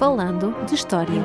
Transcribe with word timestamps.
Falando 0.00 0.54
de 0.64 0.76
História. 0.76 1.22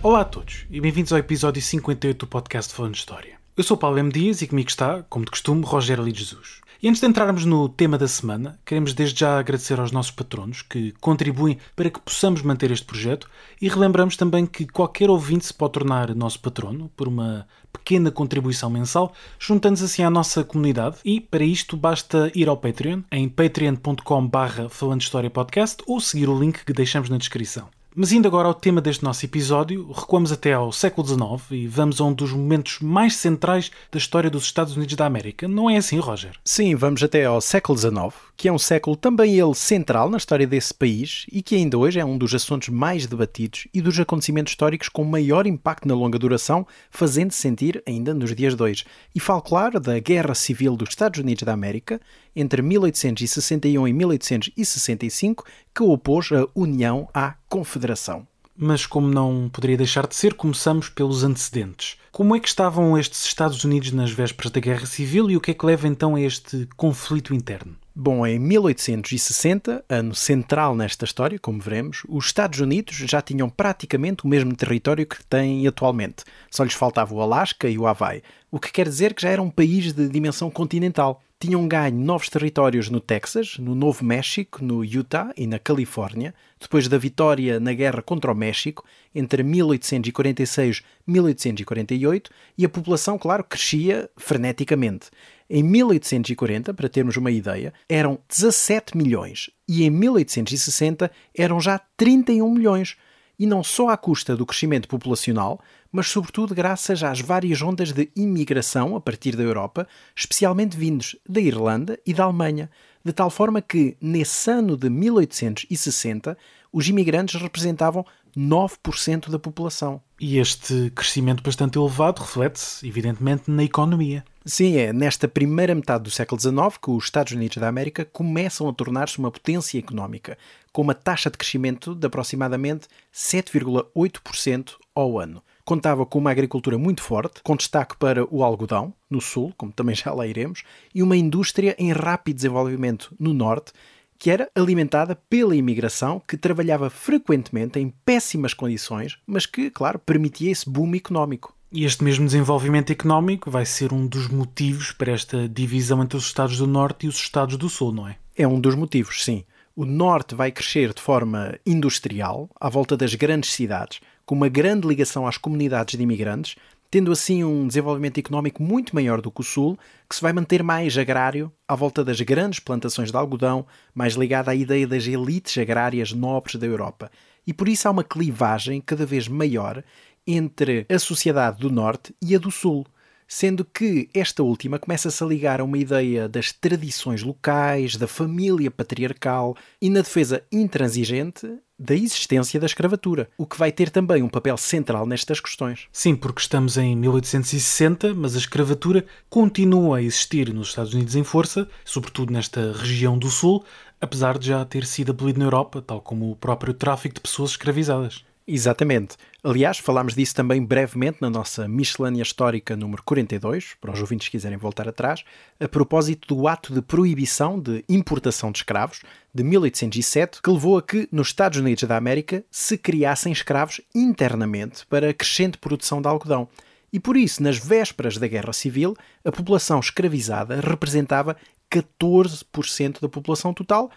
Olá 0.00 0.20
a 0.20 0.24
todos 0.24 0.66
e 0.70 0.80
bem-vindos 0.80 1.12
ao 1.12 1.18
episódio 1.18 1.60
58 1.60 2.16
do 2.16 2.28
podcast 2.28 2.72
Falando 2.72 2.92
de 2.92 3.00
História. 3.00 3.40
Eu 3.56 3.64
sou 3.64 3.76
Paulo 3.76 3.98
M. 3.98 4.08
Dias 4.08 4.42
e 4.42 4.46
comigo 4.46 4.68
está, 4.68 5.02
como 5.10 5.24
de 5.24 5.32
costume, 5.32 5.64
Rogério 5.64 6.04
Ali 6.04 6.14
Jesus. 6.14 6.60
E 6.86 6.88
antes 6.88 7.00
de 7.00 7.08
entrarmos 7.08 7.44
no 7.44 7.68
tema 7.68 7.98
da 7.98 8.06
semana, 8.06 8.60
queremos 8.64 8.94
desde 8.94 9.18
já 9.18 9.40
agradecer 9.40 9.80
aos 9.80 9.90
nossos 9.90 10.12
patronos 10.12 10.62
que 10.62 10.94
contribuem 11.00 11.58
para 11.74 11.90
que 11.90 11.98
possamos 11.98 12.42
manter 12.42 12.70
este 12.70 12.86
projeto 12.86 13.28
e 13.60 13.68
relembramos 13.68 14.16
também 14.16 14.46
que 14.46 14.64
qualquer 14.68 15.10
ouvinte 15.10 15.46
se 15.46 15.52
pode 15.52 15.72
tornar 15.72 16.14
nosso 16.14 16.38
patrono 16.38 16.88
por 16.96 17.08
uma 17.08 17.44
pequena 17.72 18.08
contribuição 18.12 18.70
mensal, 18.70 19.12
juntando-se 19.36 19.84
assim 19.84 20.04
à 20.04 20.10
nossa 20.10 20.44
comunidade 20.44 20.98
e 21.04 21.20
para 21.20 21.42
isto 21.42 21.76
basta 21.76 22.30
ir 22.36 22.48
ao 22.48 22.56
Patreon 22.56 23.02
em 23.10 23.28
patreon.com 23.28 24.24
barra 24.28 24.68
falando 24.68 25.00
história 25.00 25.28
podcast 25.28 25.82
ou 25.88 25.98
seguir 26.00 26.28
o 26.28 26.38
link 26.38 26.64
que 26.64 26.72
deixamos 26.72 27.08
na 27.08 27.18
descrição. 27.18 27.75
Mas 27.98 28.12
indo 28.12 28.28
agora 28.28 28.46
ao 28.46 28.52
tema 28.52 28.82
deste 28.82 29.02
nosso 29.02 29.24
episódio, 29.24 29.90
recuamos 29.90 30.30
até 30.30 30.52
ao 30.52 30.70
século 30.70 31.08
XIX 31.08 31.50
e 31.52 31.66
vamos 31.66 31.98
a 31.98 32.04
um 32.04 32.12
dos 32.12 32.30
momentos 32.30 32.78
mais 32.80 33.16
centrais 33.16 33.70
da 33.90 33.96
história 33.96 34.28
dos 34.28 34.44
Estados 34.44 34.76
Unidos 34.76 34.94
da 34.96 35.06
América. 35.06 35.48
Não 35.48 35.70
é 35.70 35.78
assim, 35.78 35.98
Roger? 35.98 36.32
Sim, 36.44 36.74
vamos 36.74 37.02
até 37.02 37.24
ao 37.24 37.40
século 37.40 37.78
XIX, 37.78 38.14
que 38.36 38.48
é 38.48 38.52
um 38.52 38.58
século 38.58 38.96
também 38.96 39.38
ele 39.38 39.54
central 39.54 40.10
na 40.10 40.18
história 40.18 40.46
desse 40.46 40.74
país 40.74 41.24
e 41.32 41.40
que 41.40 41.56
ainda 41.56 41.78
hoje 41.78 41.98
é 41.98 42.04
um 42.04 42.18
dos 42.18 42.34
assuntos 42.34 42.68
mais 42.68 43.06
debatidos 43.06 43.66
e 43.72 43.80
dos 43.80 43.98
acontecimentos 43.98 44.52
históricos 44.52 44.90
com 44.90 45.02
maior 45.02 45.46
impacto 45.46 45.88
na 45.88 45.94
longa 45.94 46.18
duração, 46.18 46.66
fazendo-se 46.90 47.40
sentir 47.40 47.82
ainda 47.86 48.12
nos 48.12 48.34
dias 48.34 48.54
de 48.54 48.62
hoje. 48.62 48.84
E 49.14 49.20
falo, 49.20 49.40
claro, 49.40 49.80
da 49.80 49.98
Guerra 49.98 50.34
Civil 50.34 50.76
dos 50.76 50.90
Estados 50.90 51.18
Unidos 51.18 51.44
da 51.44 51.54
América, 51.54 51.98
entre 52.36 52.60
1861 52.60 53.88
e 53.88 53.92
1865, 53.94 55.44
que 55.76 55.82
opôs 55.82 56.30
a 56.32 56.48
União 56.54 57.06
à 57.12 57.34
Confederação. 57.50 58.26
Mas, 58.56 58.86
como 58.86 59.08
não 59.08 59.50
poderia 59.52 59.76
deixar 59.76 60.06
de 60.06 60.16
ser, 60.16 60.32
começamos 60.32 60.88
pelos 60.88 61.22
antecedentes. 61.22 61.98
Como 62.10 62.34
é 62.34 62.40
que 62.40 62.48
estavam 62.48 62.96
estes 62.96 63.26
Estados 63.26 63.62
Unidos 63.62 63.92
nas 63.92 64.10
vésperas 64.10 64.50
da 64.50 64.58
Guerra 64.58 64.86
Civil 64.86 65.30
e 65.30 65.36
o 65.36 65.40
que 65.40 65.50
é 65.50 65.54
que 65.54 65.66
leva 65.66 65.86
então 65.86 66.14
a 66.14 66.20
este 66.22 66.66
conflito 66.78 67.34
interno? 67.34 67.76
Bom, 67.94 68.26
em 68.26 68.38
1860, 68.38 69.84
ano 69.86 70.14
central 70.14 70.74
nesta 70.74 71.04
história, 71.04 71.38
como 71.38 71.60
veremos, 71.60 72.04
os 72.08 72.24
Estados 72.24 72.58
Unidos 72.58 72.96
já 72.96 73.20
tinham 73.20 73.50
praticamente 73.50 74.24
o 74.24 74.28
mesmo 74.28 74.56
território 74.56 75.06
que 75.06 75.22
têm 75.26 75.66
atualmente. 75.66 76.24
Só 76.50 76.64
lhes 76.64 76.72
faltava 76.72 77.14
o 77.14 77.20
Alasca 77.20 77.68
e 77.68 77.76
o 77.76 77.86
Havaí, 77.86 78.22
o 78.50 78.58
que 78.58 78.72
quer 78.72 78.88
dizer 78.88 79.12
que 79.12 79.20
já 79.20 79.28
era 79.28 79.42
um 79.42 79.50
país 79.50 79.92
de 79.92 80.08
dimensão 80.08 80.50
continental 80.50 81.22
tinham 81.46 81.68
ganho 81.68 81.96
novos 81.96 82.28
territórios 82.28 82.90
no 82.90 82.98
Texas, 82.98 83.56
no 83.56 83.72
Novo 83.72 84.04
México, 84.04 84.64
no 84.64 84.84
Utah 84.84 85.32
e 85.36 85.46
na 85.46 85.60
Califórnia, 85.60 86.34
depois 86.60 86.88
da 86.88 86.98
vitória 86.98 87.60
na 87.60 87.72
guerra 87.72 88.02
contra 88.02 88.32
o 88.32 88.34
México 88.34 88.84
entre 89.14 89.44
1846 89.44 90.82
e 91.06 91.10
1848, 91.12 92.30
e 92.58 92.64
a 92.64 92.68
população, 92.68 93.16
claro, 93.16 93.44
crescia 93.44 94.10
freneticamente. 94.16 95.08
Em 95.48 95.62
1840, 95.62 96.74
para 96.74 96.88
termos 96.88 97.16
uma 97.16 97.30
ideia, 97.30 97.72
eram 97.88 98.18
17 98.28 98.96
milhões 98.96 99.48
e 99.68 99.84
em 99.84 99.90
1860 99.90 101.08
eram 101.32 101.60
já 101.60 101.80
31 101.96 102.50
milhões. 102.52 102.96
E 103.38 103.46
não 103.46 103.62
só 103.62 103.88
à 103.88 103.96
custa 103.96 104.36
do 104.36 104.46
crescimento 104.46 104.88
populacional, 104.88 105.60
mas 105.92 106.08
sobretudo 106.08 106.54
graças 106.54 107.02
às 107.02 107.20
várias 107.20 107.60
ondas 107.60 107.92
de 107.92 108.10
imigração 108.16 108.96
a 108.96 109.00
partir 109.00 109.36
da 109.36 109.42
Europa, 109.42 109.86
especialmente 110.14 110.76
vindos 110.76 111.16
da 111.28 111.40
Irlanda 111.40 111.98
e 112.06 112.14
da 112.14 112.24
Alemanha, 112.24 112.70
de 113.04 113.12
tal 113.12 113.30
forma 113.30 113.62
que, 113.62 113.96
nesse 114.00 114.50
ano 114.50 114.76
de 114.76 114.90
1860, 114.90 116.36
os 116.72 116.88
imigrantes 116.88 117.40
representavam 117.40 118.04
9% 118.36 119.30
da 119.30 119.38
população. 119.38 120.00
E 120.20 120.38
este 120.38 120.90
crescimento 120.94 121.42
bastante 121.42 121.78
elevado 121.78 122.20
reflete-se, 122.20 122.86
evidentemente, 122.86 123.50
na 123.50 123.64
economia. 123.64 124.24
Sim, 124.48 124.76
é 124.76 124.92
nesta 124.92 125.26
primeira 125.26 125.74
metade 125.74 126.04
do 126.04 126.10
século 126.10 126.40
XIX 126.40 126.78
que 126.80 126.90
os 126.90 127.04
Estados 127.04 127.32
Unidos 127.32 127.56
da 127.56 127.66
América 127.66 128.04
começam 128.04 128.68
a 128.68 128.72
tornar-se 128.72 129.18
uma 129.18 129.30
potência 129.30 129.76
económica, 129.76 130.38
com 130.72 130.82
uma 130.82 130.94
taxa 130.94 131.28
de 131.28 131.36
crescimento 131.36 131.96
de 131.96 132.06
aproximadamente 132.06 132.86
7,8% 133.12 134.76
ao 134.94 135.18
ano 135.18 135.42
contava 135.66 136.06
com 136.06 136.20
uma 136.20 136.30
agricultura 136.30 136.78
muito 136.78 137.02
forte, 137.02 137.42
com 137.42 137.56
destaque 137.56 137.96
para 137.96 138.24
o 138.32 138.44
algodão, 138.44 138.94
no 139.10 139.20
sul, 139.20 139.52
como 139.58 139.72
também 139.72 139.96
já 139.96 140.14
lá 140.14 140.24
iremos, 140.24 140.62
e 140.94 141.02
uma 141.02 141.16
indústria 141.16 141.74
em 141.76 141.90
rápido 141.90 142.36
desenvolvimento 142.36 143.12
no 143.18 143.34
norte, 143.34 143.72
que 144.16 144.30
era 144.30 144.48
alimentada 144.54 145.16
pela 145.28 145.56
imigração 145.56 146.22
que 146.26 146.36
trabalhava 146.36 146.88
frequentemente 146.88 147.80
em 147.80 147.92
péssimas 148.04 148.54
condições, 148.54 149.18
mas 149.26 149.44
que, 149.44 149.68
claro, 149.68 149.98
permitia 149.98 150.52
esse 150.52 150.70
boom 150.70 150.94
económico. 150.94 151.55
E 151.76 151.84
este 151.84 152.02
mesmo 152.02 152.24
desenvolvimento 152.24 152.90
económico 152.90 153.50
vai 153.50 153.66
ser 153.66 153.92
um 153.92 154.06
dos 154.06 154.28
motivos 154.28 154.92
para 154.92 155.12
esta 155.12 155.46
divisão 155.46 156.02
entre 156.02 156.16
os 156.16 156.24
Estados 156.24 156.56
do 156.56 156.66
Norte 156.66 157.04
e 157.04 157.08
os 157.10 157.16
Estados 157.16 157.58
do 157.58 157.68
Sul, 157.68 157.92
não 157.92 158.08
é? 158.08 158.16
É 158.34 158.48
um 158.48 158.58
dos 158.58 158.74
motivos, 158.74 159.22
sim. 159.22 159.44
O 159.76 159.84
Norte 159.84 160.34
vai 160.34 160.50
crescer 160.50 160.94
de 160.94 161.02
forma 161.02 161.58
industrial, 161.66 162.48
à 162.58 162.70
volta 162.70 162.96
das 162.96 163.14
grandes 163.14 163.52
cidades, 163.52 164.00
com 164.24 164.34
uma 164.34 164.48
grande 164.48 164.88
ligação 164.88 165.26
às 165.26 165.36
comunidades 165.36 165.98
de 165.98 166.02
imigrantes, 166.02 166.56
tendo 166.90 167.12
assim 167.12 167.44
um 167.44 167.66
desenvolvimento 167.66 168.16
económico 168.16 168.62
muito 168.62 168.94
maior 168.94 169.20
do 169.20 169.30
que 169.30 169.42
o 169.42 169.44
Sul, 169.44 169.78
que 170.08 170.16
se 170.16 170.22
vai 170.22 170.32
manter 170.32 170.62
mais 170.62 170.96
agrário, 170.96 171.52
à 171.68 171.74
volta 171.74 172.02
das 172.02 172.18
grandes 172.22 172.58
plantações 172.58 173.10
de 173.10 173.16
algodão, 173.18 173.66
mais 173.94 174.14
ligado 174.14 174.48
à 174.48 174.54
ideia 174.54 174.86
das 174.86 175.06
elites 175.06 175.58
agrárias 175.58 176.10
nobres 176.10 176.56
da 176.56 176.66
Europa. 176.66 177.10
E 177.46 177.52
por 177.52 177.68
isso 177.68 177.86
há 177.86 177.90
uma 177.90 178.02
clivagem 178.02 178.80
cada 178.80 179.04
vez 179.04 179.28
maior 179.28 179.84
entre 180.26 180.86
a 180.88 180.98
sociedade 180.98 181.60
do 181.60 181.70
Norte 181.70 182.14
e 182.20 182.34
a 182.34 182.38
do 182.38 182.50
Sul 182.50 182.86
sendo 183.28 183.64
que 183.64 184.08
esta 184.14 184.42
última 184.42 184.78
começa-se 184.78 185.22
a 185.22 185.26
ligar 185.26 185.60
a 185.60 185.64
uma 185.64 185.78
ideia 185.78 186.28
das 186.28 186.52
tradições 186.52 187.22
locais, 187.22 187.96
da 187.96 188.06
família 188.06 188.70
patriarcal 188.70 189.56
e 189.80 189.90
na 189.90 190.00
defesa 190.00 190.42
intransigente 190.52 191.46
da 191.78 191.94
existência 191.94 192.58
da 192.58 192.64
escravatura, 192.64 193.28
o 193.36 193.46
que 193.46 193.58
vai 193.58 193.70
ter 193.70 193.90
também 193.90 194.22
um 194.22 194.30
papel 194.30 194.56
central 194.56 195.06
nestas 195.06 195.40
questões. 195.40 195.88
Sim, 195.92 196.16
porque 196.16 196.40
estamos 196.40 196.78
em 196.78 196.96
1860, 196.96 198.14
mas 198.14 198.34
a 198.34 198.38
escravatura 198.38 199.04
continua 199.28 199.98
a 199.98 200.02
existir 200.02 200.54
nos 200.54 200.68
Estados 200.68 200.94
Unidos 200.94 201.14
em 201.14 201.24
força, 201.24 201.68
sobretudo 201.84 202.32
nesta 202.32 202.72
região 202.72 203.18
do 203.18 203.30
Sul, 203.30 203.62
apesar 204.00 204.38
de 204.38 204.48
já 204.48 204.64
ter 204.64 204.86
sido 204.86 205.10
abolido 205.10 205.38
na 205.38 205.44
Europa, 205.44 205.82
tal 205.82 206.00
como 206.00 206.30
o 206.30 206.36
próprio 206.36 206.72
tráfico 206.72 207.16
de 207.16 207.20
pessoas 207.20 207.50
escravizadas. 207.50 208.24
Exatamente. 208.48 209.16
Aliás, 209.42 209.78
falámos 209.78 210.14
disso 210.14 210.32
também 210.32 210.64
brevemente 210.64 211.18
na 211.20 211.28
nossa 211.28 211.66
miscelânea 211.66 212.22
histórica 212.22 212.76
número 212.76 213.02
42, 213.02 213.74
para 213.80 213.92
os 213.92 214.00
ouvintes 214.00 214.28
que 214.28 214.32
quiserem 214.32 214.56
voltar 214.56 214.88
atrás, 214.88 215.24
a 215.58 215.66
propósito 215.66 216.32
do 216.32 216.46
ato 216.46 216.72
de 216.72 216.80
proibição 216.80 217.58
de 217.58 217.84
importação 217.88 218.52
de 218.52 218.58
escravos 218.58 219.02
de 219.34 219.42
1807, 219.42 220.40
que 220.40 220.50
levou 220.50 220.78
a 220.78 220.82
que 220.82 221.08
nos 221.10 221.28
Estados 221.28 221.58
Unidos 221.58 221.82
da 221.88 221.96
América 221.96 222.44
se 222.48 222.78
criassem 222.78 223.32
escravos 223.32 223.80
internamente 223.92 224.86
para 224.86 225.10
a 225.10 225.14
crescente 225.14 225.58
produção 225.58 226.00
de 226.00 226.06
algodão. 226.06 226.48
E 226.92 227.00
por 227.00 227.16
isso, 227.16 227.42
nas 227.42 227.58
vésperas 227.58 228.16
da 228.16 228.28
Guerra 228.28 228.52
Civil, 228.52 228.96
a 229.24 229.32
população 229.32 229.80
escravizada 229.80 230.60
representava 230.60 231.36
14% 231.68 233.00
da 233.00 233.08
população 233.08 233.52
total, 233.52 233.90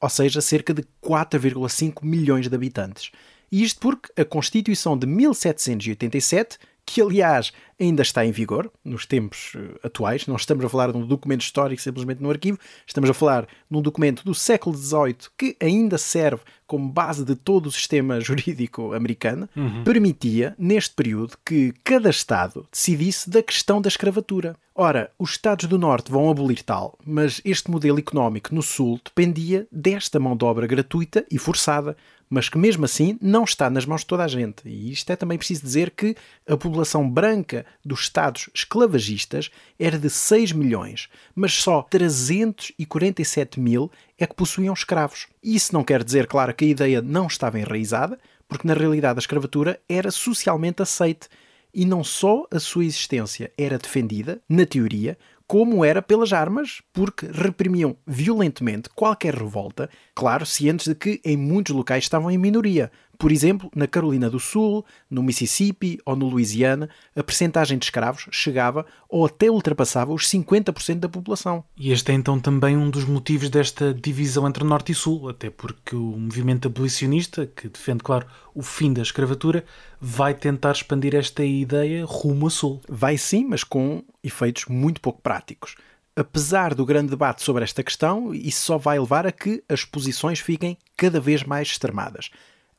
ou 0.00 0.08
seja, 0.08 0.40
cerca 0.40 0.72
de 0.72 0.84
4,5 1.02 2.04
milhões 2.04 2.48
de 2.48 2.54
habitantes. 2.54 3.10
Isto 3.50 3.80
porque 3.80 4.20
a 4.20 4.24
Constituição 4.24 4.96
de 4.96 5.06
1787, 5.06 6.58
que 6.84 7.00
aliás 7.00 7.52
ainda 7.78 8.02
está 8.02 8.24
em 8.24 8.30
vigor 8.30 8.70
nos 8.84 9.06
tempos 9.06 9.54
uh, 9.54 9.78
atuais, 9.82 10.26
não 10.26 10.36
estamos 10.36 10.64
a 10.64 10.68
falar 10.68 10.92
de 10.92 10.98
um 10.98 11.06
documento 11.06 11.42
histórico 11.42 11.80
simplesmente 11.80 12.22
no 12.22 12.30
arquivo, 12.30 12.58
estamos 12.86 13.08
a 13.08 13.14
falar 13.14 13.46
de 13.70 13.76
um 13.76 13.82
documento 13.82 14.24
do 14.24 14.34
século 14.34 14.76
XVIII 14.76 15.16
que 15.36 15.56
ainda 15.60 15.98
serve 15.98 16.42
como 16.68 16.88
base 16.88 17.24
de 17.24 17.34
todo 17.34 17.66
o 17.66 17.72
sistema 17.72 18.20
jurídico 18.22 18.92
americano, 18.92 19.48
uhum. 19.56 19.82
permitia, 19.82 20.54
neste 20.56 20.94
período, 20.94 21.36
que 21.44 21.74
cada 21.82 22.10
Estado 22.10 22.68
decidisse 22.70 23.28
da 23.28 23.42
questão 23.42 23.80
da 23.80 23.88
escravatura. 23.88 24.54
Ora, 24.80 25.10
os 25.18 25.30
Estados 25.30 25.64
do 25.64 25.76
Norte 25.76 26.12
vão 26.12 26.30
abolir 26.30 26.62
tal, 26.62 26.96
mas 27.04 27.40
este 27.44 27.68
modelo 27.68 27.98
económico 27.98 28.54
no 28.54 28.62
Sul 28.62 29.00
dependia 29.04 29.66
desta 29.72 30.20
mão 30.20 30.36
de 30.36 30.44
obra 30.44 30.68
gratuita 30.68 31.26
e 31.28 31.36
forçada, 31.36 31.96
mas 32.30 32.48
que 32.48 32.56
mesmo 32.56 32.84
assim 32.84 33.18
não 33.20 33.42
está 33.42 33.68
nas 33.68 33.84
mãos 33.84 34.02
de 34.02 34.06
toda 34.06 34.22
a 34.22 34.28
gente. 34.28 34.68
E 34.68 34.92
isto 34.92 35.10
é 35.10 35.16
também 35.16 35.36
preciso 35.36 35.62
dizer 35.62 35.90
que 35.90 36.14
a 36.46 36.56
população 36.56 37.10
branca 37.10 37.66
dos 37.84 38.02
Estados 38.02 38.50
esclavagistas 38.54 39.50
era 39.80 39.98
de 39.98 40.08
6 40.08 40.52
milhões, 40.52 41.08
mas 41.34 41.54
só 41.54 41.82
347 41.82 43.58
mil 43.58 43.90
é 44.18 44.26
que 44.26 44.34
possuíam 44.34 44.74
escravos. 44.74 45.28
Isso 45.42 45.72
não 45.72 45.84
quer 45.84 46.02
dizer, 46.02 46.26
claro, 46.26 46.52
que 46.52 46.64
a 46.64 46.68
ideia 46.68 47.00
não 47.00 47.26
estava 47.26 47.58
enraizada, 47.58 48.18
porque 48.48 48.66
na 48.66 48.74
realidade 48.74 49.18
a 49.18 49.20
escravatura 49.20 49.80
era 49.88 50.10
socialmente 50.10 50.82
aceite. 50.82 51.28
E 51.72 51.84
não 51.84 52.02
só 52.02 52.46
a 52.50 52.58
sua 52.58 52.84
existência 52.84 53.52
era 53.56 53.78
defendida, 53.78 54.40
na 54.48 54.66
teoria, 54.66 55.16
como 55.46 55.82
era 55.82 56.02
pelas 56.02 56.32
armas, 56.32 56.82
porque 56.92 57.26
reprimiam 57.32 57.96
violentamente 58.06 58.90
qualquer 58.90 59.34
revolta, 59.34 59.88
claro, 60.14 60.44
cientes 60.44 60.88
de 60.88 60.94
que 60.94 61.20
em 61.24 61.36
muitos 61.36 61.74
locais 61.74 62.04
estavam 62.04 62.30
em 62.30 62.36
minoria. 62.36 62.90
Por 63.18 63.32
exemplo, 63.32 63.68
na 63.74 63.88
Carolina 63.88 64.30
do 64.30 64.38
Sul, 64.38 64.84
no 65.10 65.24
Mississippi 65.24 65.98
ou 66.06 66.14
no 66.14 66.28
Louisiana, 66.28 66.88
a 67.16 67.22
percentagem 67.24 67.76
de 67.76 67.84
escravos 67.84 68.28
chegava 68.30 68.86
ou 69.08 69.26
até 69.26 69.50
ultrapassava 69.50 70.12
os 70.12 70.28
50% 70.28 71.00
da 71.00 71.08
população. 71.08 71.64
E 71.76 71.90
este 71.90 72.12
é 72.12 72.14
então 72.14 72.38
também 72.38 72.76
um 72.76 72.88
dos 72.88 73.04
motivos 73.04 73.50
desta 73.50 73.92
divisão 73.92 74.46
entre 74.46 74.62
Norte 74.62 74.92
e 74.92 74.94
Sul, 74.94 75.28
até 75.28 75.50
porque 75.50 75.96
o 75.96 76.16
movimento 76.16 76.68
abolicionista, 76.68 77.44
que 77.44 77.68
defende, 77.68 78.04
claro, 78.04 78.24
o 78.54 78.62
fim 78.62 78.92
da 78.92 79.02
escravatura, 79.02 79.64
vai 80.00 80.32
tentar 80.32 80.70
expandir 80.70 81.16
esta 81.16 81.44
ideia 81.44 82.04
rumo 82.04 82.46
a 82.46 82.50
Sul. 82.50 82.80
Vai 82.88 83.18
sim, 83.18 83.44
mas 83.44 83.64
com 83.64 84.04
efeitos 84.22 84.66
muito 84.66 85.00
pouco 85.00 85.20
práticos. 85.20 85.74
Apesar 86.14 86.72
do 86.72 86.86
grande 86.86 87.10
debate 87.10 87.42
sobre 87.42 87.64
esta 87.64 87.82
questão, 87.82 88.32
isso 88.32 88.64
só 88.64 88.78
vai 88.78 88.96
levar 88.96 89.26
a 89.26 89.32
que 89.32 89.62
as 89.68 89.84
posições 89.84 90.38
fiquem 90.38 90.78
cada 90.96 91.18
vez 91.18 91.42
mais 91.42 91.66
extremadas. 91.66 92.30